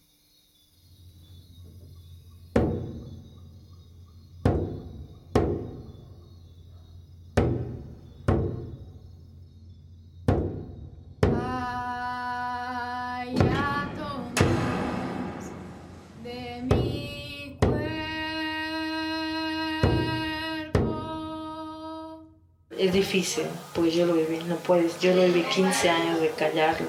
[22.85, 26.87] Es difícil, porque yo lo viví, no puedes, yo lo viví 15 años de callarlo.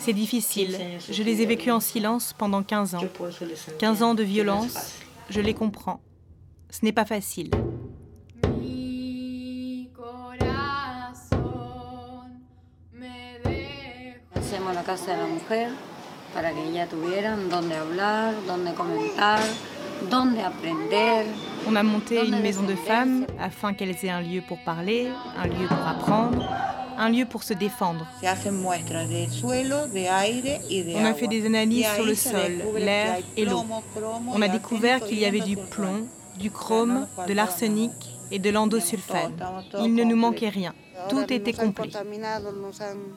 [0.00, 0.76] C'est difficile.
[1.08, 3.00] Je les ai vécus en silence pendant 15 ans.
[3.78, 4.96] 15 ans de violence,
[5.30, 6.00] je les comprends.
[6.70, 7.50] Ce n'est pas facile.
[14.34, 15.70] Hacemos la casa de la mujer
[16.34, 19.73] para que ella tuviera donde hablar, donde comentar, donde aprender.
[21.66, 25.46] On a monté une maison de femmes afin qu'elles aient un lieu pour parler, un
[25.46, 26.46] lieu pour apprendre,
[26.98, 28.06] un lieu pour se défendre.
[28.22, 28.26] On
[31.04, 33.64] a fait des analyses sur le sol, l'air et l'eau.
[34.32, 36.06] On a découvert qu'il y avait du plomb,
[36.38, 37.92] du chrome, de l'arsenic
[38.30, 39.32] et de l'endosulfane.
[39.80, 40.74] Il ne nous manquait rien.
[41.08, 41.90] Tout était complet.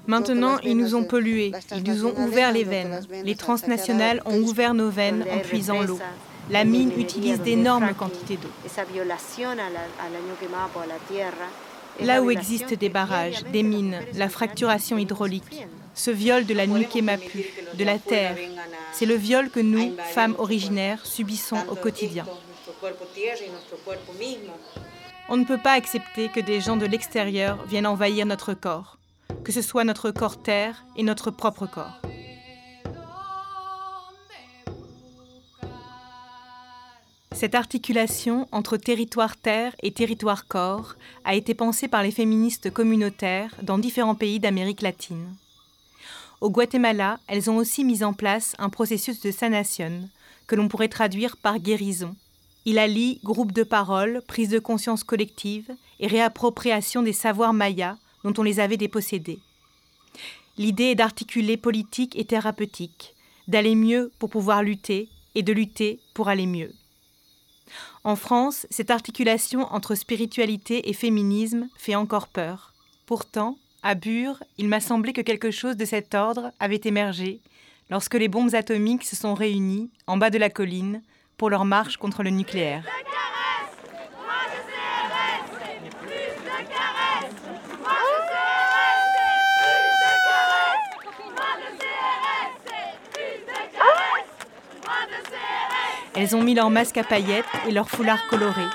[0.07, 3.01] Maintenant, ils nous ont pollués, ils nous ont ouvert les veines.
[3.23, 5.99] Les transnationales ont ouvert nos veines en puisant l'eau.
[6.49, 8.49] La mine utilise d'énormes quantités d'eau.
[11.99, 17.45] Là où existent des barrages, des mines, la fracturation hydraulique, ce viol de la Nukemapu,
[17.73, 18.37] de la terre,
[18.93, 22.25] c'est le viol que nous, femmes originaires, subissons au quotidien.
[25.29, 28.97] On ne peut pas accepter que des gens de l'extérieur viennent envahir notre corps,
[29.43, 31.99] que ce soit notre corps terre et notre propre corps.
[37.37, 43.53] Cette articulation entre territoire terre et territoire corps a été pensée par les féministes communautaires
[43.61, 45.35] dans différents pays d'Amérique latine.
[46.41, 50.09] Au Guatemala, elles ont aussi mis en place un processus de sanation,
[50.47, 52.15] que l'on pourrait traduire par guérison.
[52.65, 55.69] Il allie groupe de parole, prise de conscience collective
[55.99, 59.37] et réappropriation des savoirs mayas dont on les avait dépossédés.
[60.57, 63.13] L'idée est d'articuler politique et thérapeutique,
[63.47, 66.73] d'aller mieux pour pouvoir lutter et de lutter pour aller mieux.
[68.07, 72.73] En France, cette articulation entre spiritualité et féminisme fait encore peur.
[73.05, 77.41] Pourtant, à Bure, il m'a semblé que quelque chose de cet ordre avait émergé
[77.89, 81.01] lorsque les bombes atomiques se sont réunies en bas de la colline
[81.35, 82.85] pour leur marche contre le nucléaire.
[96.17, 98.65] Elles ont mis leurs masques à paillettes et leurs foulards colorés.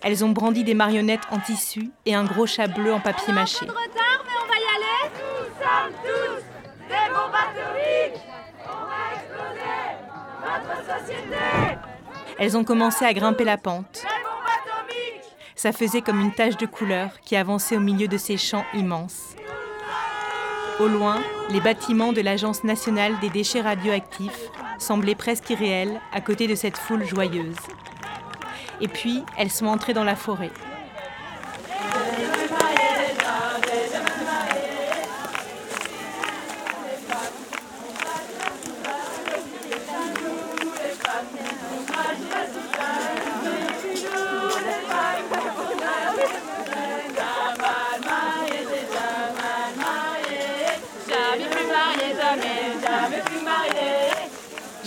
[0.00, 3.66] Elles ont brandi des marionnettes en tissu et un gros chat bleu en papier mâché.
[12.38, 14.04] Elles ont commencé à grimper la pente.
[15.56, 19.34] Ça faisait comme une tache de couleur qui avançait au milieu de ces champs immenses.
[20.80, 21.20] Au loin,
[21.50, 26.78] les bâtiments de l'Agence nationale des déchets radioactifs semblaient presque irréels à côté de cette
[26.78, 27.56] foule joyeuse.
[28.80, 30.50] Et puis, elles sont entrées dans la forêt.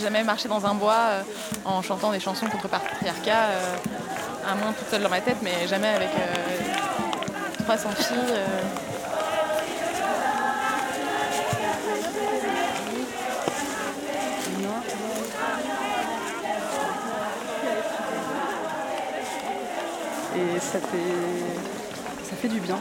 [0.06, 1.22] Jamais marché dans un bois euh,
[1.64, 3.76] en chantant des chansons contre patriarcat, euh,
[4.48, 8.16] à moins toute seule dans ma tête, mais jamais avec euh, 300 filles.
[8.30, 8.46] euh.
[20.36, 22.78] Et ça fait, ça fait du bien.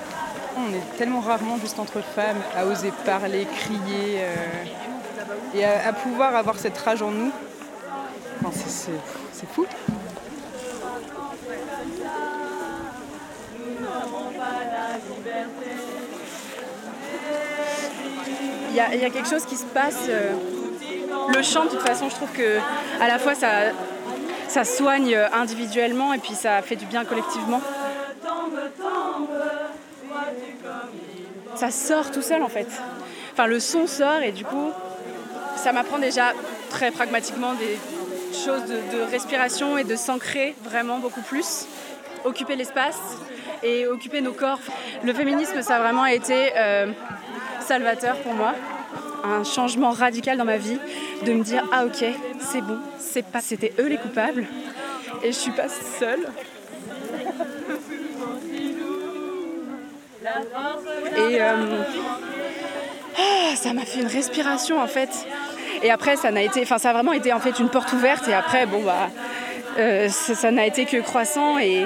[0.60, 4.22] On est tellement rarement juste entre femmes à oser parler, crier
[5.54, 7.32] et à, pouvoir avoir cette rage en nous.
[8.62, 9.66] C'est fou.
[18.70, 20.06] Il y, a, il y a quelque chose qui se passe.
[20.10, 20.34] euh,
[21.34, 22.60] le chant, de toute façon, je trouve que
[23.00, 23.72] à la fois ça,
[24.48, 27.62] ça soigne euh, individuellement et puis ça fait du bien collectivement.
[31.56, 32.68] Ça sort tout seul en fait.
[33.32, 34.72] Enfin, le son sort et du coup,
[35.66, 36.34] ça m'apprend déjà
[36.70, 37.76] très pragmatiquement des
[38.32, 41.66] choses de, respiration et de s'ancrer vraiment beaucoup plus,
[42.24, 43.00] occuper l'espace
[43.64, 44.60] et occuper nos corps.
[45.04, 46.92] Le féminisme, ça a vraiment été euh,
[47.62, 48.54] salvateur pour moi,
[49.24, 50.78] un changement radical dans ma vie,
[51.26, 52.06] de me dire ah ok,
[52.42, 54.46] c'est bon, c'est pas, c'était eux les coupables
[55.24, 56.28] et je suis pas seule.
[61.18, 61.84] Et euh,
[63.18, 65.10] ah, ça m'a fait une respiration en fait.
[65.86, 68.28] Et après, ça été, ça a vraiment été en fait une porte ouverte.
[68.28, 69.08] Et après, bon bah,
[69.78, 71.60] euh, ça ça n'a été que croissant.
[71.60, 71.86] Et,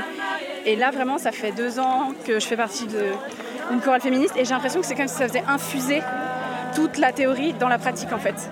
[0.65, 4.37] et là, vraiment, ça fait deux ans que je fais partie d'une chorale féministe.
[4.37, 6.01] Et j'ai l'impression que c'est comme si ça faisait infuser
[6.73, 8.49] toute la théorie dans la pratique en fait.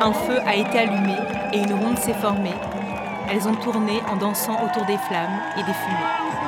[0.00, 1.16] Un feu a été allumé
[1.52, 2.54] et une ronde s'est formée.
[3.28, 6.43] Elles ont tourné en dansant autour des flammes et des fumées.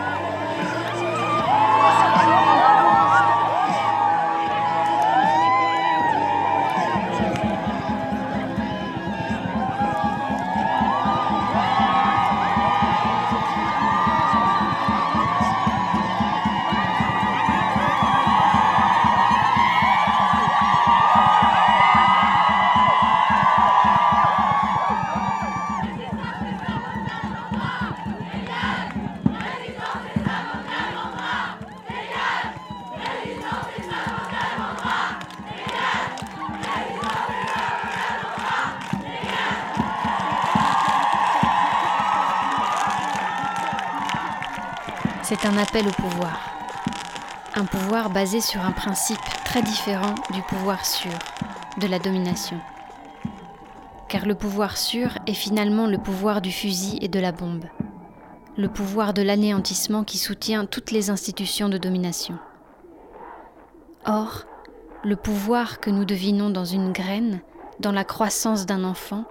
[45.46, 46.40] Un appel au pouvoir.
[47.54, 51.12] Un pouvoir basé sur un principe très différent du pouvoir sûr,
[51.78, 52.58] de la domination.
[54.08, 57.66] Car le pouvoir sûr est finalement le pouvoir du fusil et de la bombe.
[58.56, 62.38] Le pouvoir de l'anéantissement qui soutient toutes les institutions de domination.
[64.04, 64.46] Or,
[65.04, 67.40] le pouvoir que nous devinons dans une graine,
[67.78, 69.24] dans la croissance d'un enfant,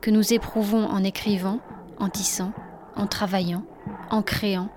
[0.00, 1.60] que nous éprouvons en écrivant,
[1.98, 2.52] en tissant,
[2.96, 3.64] en travaillant,
[4.10, 4.70] en créant,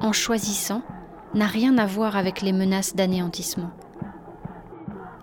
[0.00, 0.82] en choisissant,
[1.34, 3.70] n'a rien à voir avec les menaces d'anéantissement.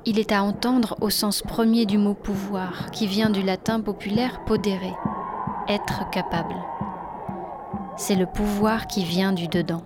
[0.06, 4.46] Il est à entendre au sens premier du mot pouvoir, qui vient du latin populaire
[4.46, 4.98] podere,
[5.68, 6.56] être capable.
[7.98, 9.84] C'est le pouvoir qui vient du dedans.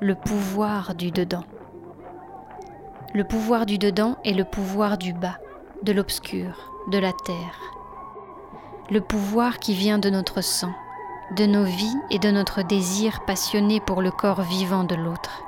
[0.00, 1.44] Le pouvoir du dedans.
[3.14, 5.38] Le pouvoir du dedans est le pouvoir du bas,
[5.82, 7.60] de l'obscur, de la terre.
[8.90, 10.72] Le pouvoir qui vient de notre sang,
[11.36, 15.42] de nos vies et de notre désir passionné pour le corps vivant de l'autre.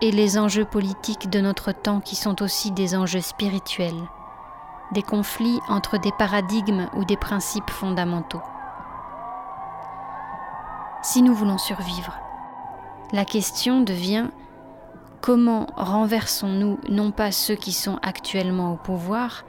[0.00, 4.08] Et les enjeux politiques de notre temps qui sont aussi des enjeux spirituels,
[4.92, 8.42] des conflits entre des paradigmes ou des principes fondamentaux.
[11.02, 12.18] Si nous voulons survivre,
[13.12, 14.28] la question devient
[15.20, 19.44] Comment renversons-nous non pas ceux qui sont actuellement au pouvoir,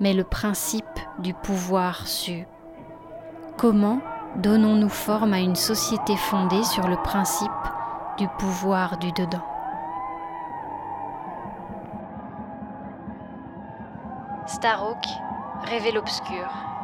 [0.00, 0.84] mais le principe
[1.20, 2.44] du pouvoir su
[3.58, 4.00] Comment
[4.36, 7.50] donnons-nous forme à une société fondée sur le principe
[8.18, 9.46] du pouvoir du dedans?
[14.46, 15.06] Starhawk,
[15.64, 16.75] rêver l'obscur.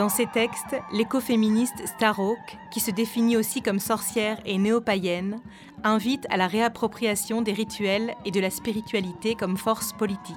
[0.00, 5.42] Dans ses textes, l'écoféministe Starhawk, qui se définit aussi comme sorcière et néo-païenne,
[5.84, 10.36] invite à la réappropriation des rituels et de la spiritualité comme force politique.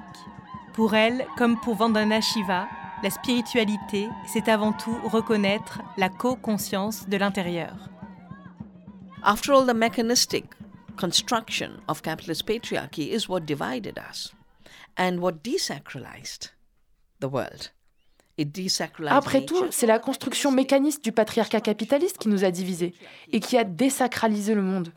[0.74, 2.68] Pour elle, comme pour Vandana Shiva,
[3.02, 7.88] la spiritualité, c'est avant tout reconnaître la co-conscience de l'intérieur.
[9.22, 10.44] After all, the mechanistic
[10.98, 14.34] construction of capitalist patriarchy is what divided us
[14.98, 16.50] and what desacralized
[17.20, 17.70] the world.
[19.06, 22.94] Après tout, c'est la construction mécaniste du patriarcat capitaliste qui nous a divisés
[23.32, 24.92] et qui a désacralisé le monde.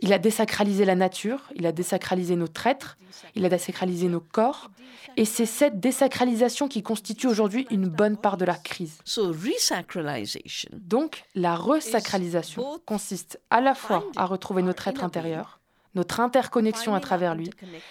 [0.00, 2.96] Il a désacralisé la nature, il a désacralisé nos traîtres,
[3.34, 4.70] il a désacralisé nos corps,
[5.16, 8.98] et c'est cette désacralisation qui constitue aujourd'hui une bonne part de la crise.
[10.72, 15.57] Donc, la resacralisation consiste à la fois à retrouver notre être intérieur,
[15.98, 17.50] notre interconnexion à travers lui,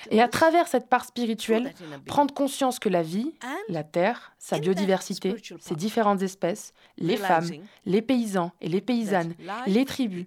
[0.10, 1.74] et à travers cette part spirituelle,
[2.06, 3.34] prendre conscience que la vie,
[3.68, 7.50] la terre, sa biodiversité, ses différentes espèces, les femmes,
[7.86, 9.36] les paysans et les paysannes,
[9.68, 10.26] les tribus,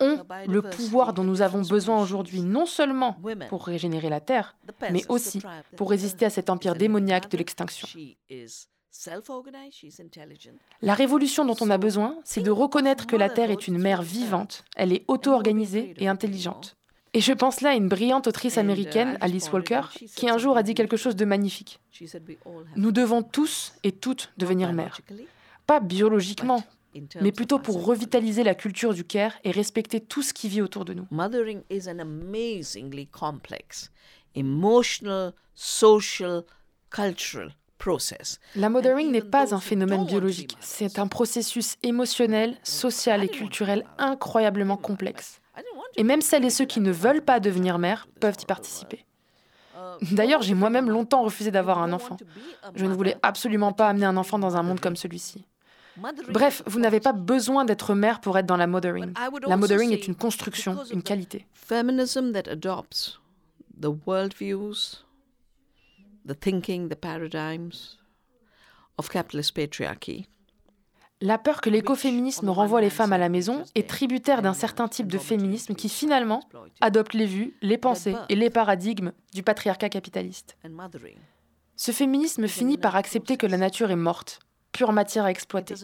[0.00, 3.16] ont le pouvoir dont nous avons besoin aujourd'hui, non seulement
[3.48, 4.56] pour régénérer la terre,
[4.92, 5.42] mais aussi
[5.76, 7.88] pour résister à cet empire démoniaque de l'extinction.
[10.82, 14.02] La révolution dont on a besoin, c'est de reconnaître que la Terre est une mère
[14.02, 16.76] vivante, elle est auto-organisée et intelligente.
[17.16, 19.80] Et je pense là à une brillante autrice américaine, Alice Walker,
[20.14, 21.80] qui un jour a dit quelque chose de magnifique.
[22.76, 25.00] Nous devons tous et toutes devenir mères.
[25.66, 26.62] Pas biologiquement,
[27.22, 30.84] mais plutôt pour revitaliser la culture du care et respecter tout ce qui vit autour
[30.84, 31.06] de nous.
[31.10, 33.90] Mothering is an amazingly complex,
[34.34, 36.42] emotional, social,
[36.90, 38.40] cultural process.
[38.56, 44.76] La mothering n'est pas un phénomène biologique, c'est un processus émotionnel, social et culturel incroyablement
[44.76, 45.40] complexe.
[45.96, 49.04] Et même celles et ceux qui ne veulent pas devenir mère peuvent y participer.
[50.12, 52.16] D'ailleurs, j'ai moi-même longtemps refusé d'avoir un enfant.
[52.74, 55.46] Je ne voulais absolument pas amener un enfant dans un monde comme celui-ci.
[56.28, 59.12] Bref, vous n'avez pas besoin d'être mère pour être dans la mothering.
[59.46, 61.46] La mothering est une construction, une qualité.
[61.54, 63.18] Feminism that adopts
[63.80, 65.02] the worldviews,
[66.26, 67.98] the thinking, the paradigms
[68.98, 70.26] of capitalist patriarchy
[71.20, 75.10] la peur que l'écoféminisme renvoie les femmes à la maison est tributaire d'un certain type
[75.10, 76.40] de féminisme qui finalement
[76.80, 80.56] adopte les vues, les pensées et les paradigmes du patriarcat capitaliste.
[81.76, 84.40] Ce féminisme finit par accepter que la nature est morte,
[84.72, 85.74] pure matière à exploiter,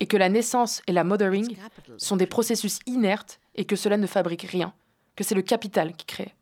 [0.00, 1.56] et que la naissance et la mothering
[1.96, 4.74] sont des processus inertes et que cela ne fabrique rien,
[5.16, 6.34] que c'est le capital qui crée.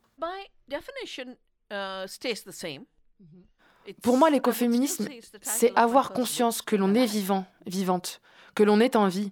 [4.03, 5.09] Pour moi, l'écoféminisme,
[5.43, 8.21] c'est avoir conscience que l'on est vivant, vivante,
[8.55, 9.31] que l'on est en vie.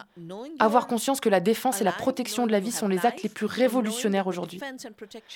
[0.59, 3.29] Avoir conscience que la défense et la protection de la vie sont les actes les
[3.29, 4.61] plus révolutionnaires aujourd'hui.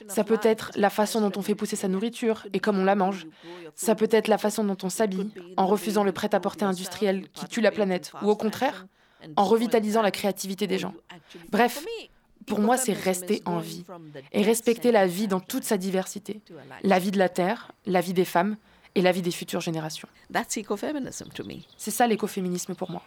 [0.09, 2.95] Ça peut être la façon dont on fait pousser sa nourriture et comme on la
[2.95, 3.27] mange.
[3.75, 7.61] Ça peut être la façon dont on s'habille, en refusant le prêt-à-porter industriel qui tue
[7.61, 8.87] la planète, ou au contraire,
[9.37, 10.95] en revitalisant la créativité des gens.
[11.51, 11.85] Bref,
[12.47, 13.85] pour moi, c'est rester en vie
[14.33, 16.41] et respecter la vie dans toute sa diversité.
[16.83, 18.57] La vie de la Terre, la vie des femmes,
[18.95, 20.09] et la vie des futures générations.
[21.76, 23.03] C'est ça l'écoféminisme pour moi.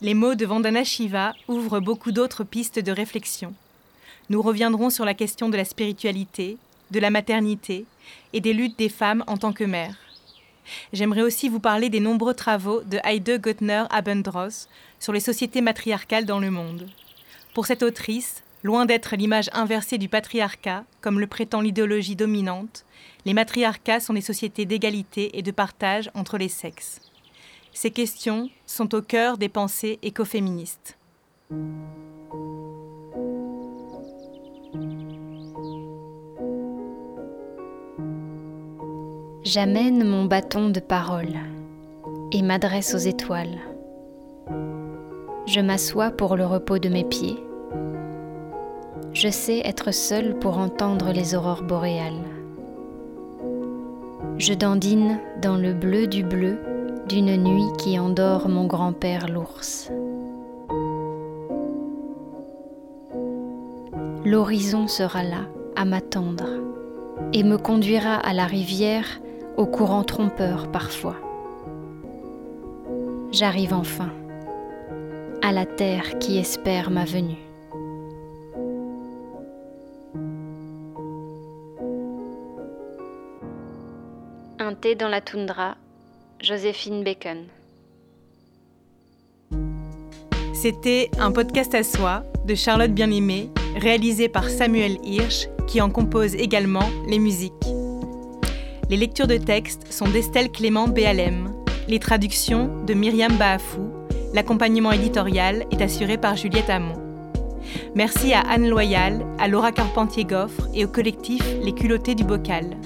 [0.00, 3.54] Les mots de Vandana Shiva ouvrent beaucoup d'autres pistes de réflexion.
[4.30, 6.58] Nous reviendrons sur la question de la spiritualité,
[6.90, 7.84] de la maternité
[8.32, 9.94] et des luttes des femmes en tant que mères.
[10.92, 16.26] J'aimerais aussi vous parler des nombreux travaux de Heide Göttner Abendross sur les sociétés matriarcales
[16.26, 16.88] dans le monde.
[17.54, 22.84] Pour cette autrice, Loin d'être l'image inversée du patriarcat, comme le prétend l'idéologie dominante,
[23.26, 27.00] les matriarcats sont des sociétés d'égalité et de partage entre les sexes.
[27.72, 30.96] Ces questions sont au cœur des pensées écoféministes.
[39.42, 41.34] J'amène mon bâton de parole
[42.30, 43.58] et m'adresse aux étoiles.
[45.46, 47.42] Je m'assois pour le repos de mes pieds
[49.14, 52.12] je sais être seule pour entendre les aurores boréales.
[54.38, 56.58] Je dandine dans le bleu du bleu
[57.08, 59.90] d'une nuit qui endort mon grand-père l'ours.
[64.24, 65.46] l'horizon sera là
[65.76, 66.48] à m'attendre
[67.32, 69.20] et me conduira à la rivière
[69.56, 71.16] au courant trompeur parfois.
[73.30, 74.10] J'arrive enfin
[75.42, 77.51] à la terre qui espère ma venue.
[84.82, 85.76] Dans la toundra,
[86.40, 87.44] Joséphine Bacon.
[90.54, 96.34] C'était un podcast à soi de Charlotte Bien-Aimée, réalisé par Samuel Hirsch, qui en compose
[96.34, 97.52] également les musiques.
[98.90, 101.54] Les lectures de textes sont d'Estelle Clément Béalem,
[101.86, 103.88] les traductions de Myriam Baafou,
[104.34, 107.00] l'accompagnement éditorial est assuré par Juliette Hamon.
[107.94, 112.76] Merci à Anne Loyal, à Laura Carpentier-Goffre et au collectif Les Culottés du Bocal.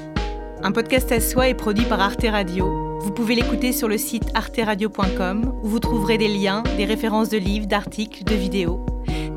[0.63, 2.99] Un podcast à soi est produit par Arte Radio.
[3.01, 7.37] Vous pouvez l'écouter sur le site arteradio.com où vous trouverez des liens, des références de
[7.37, 8.85] livres, d'articles, de vidéos,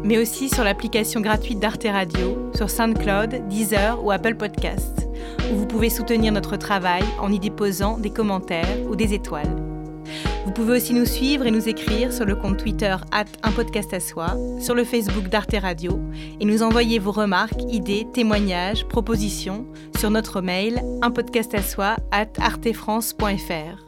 [0.04, 5.08] mais aussi sur l'application gratuite d'Arte Radio, sur SoundCloud, Deezer ou Apple Podcasts,
[5.52, 9.69] où vous pouvez soutenir notre travail en y déposant des commentaires ou des étoiles.
[10.46, 12.96] Vous pouvez aussi nous suivre et nous écrire sur le compte Twitter
[13.44, 16.00] un podcast à soi, sur le Facebook d'Arte Radio
[16.40, 19.66] et nous envoyer vos remarques, idées, témoignages, propositions
[19.98, 23.86] sur notre mail un podcast à soi at artefrance.fr.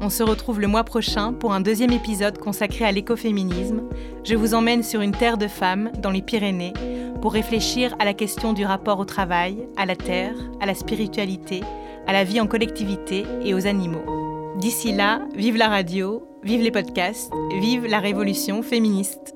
[0.00, 3.82] On se retrouve le mois prochain pour un deuxième épisode consacré à l'écoféminisme.
[4.24, 6.72] Je vous emmène sur une terre de femmes dans les Pyrénées
[7.20, 11.62] pour réfléchir à la question du rapport au travail, à la terre, à la spiritualité,
[12.06, 14.23] à la vie en collectivité et aux animaux.
[14.58, 19.33] D'ici là, vive la radio, vive les podcasts, vive la révolution féministe.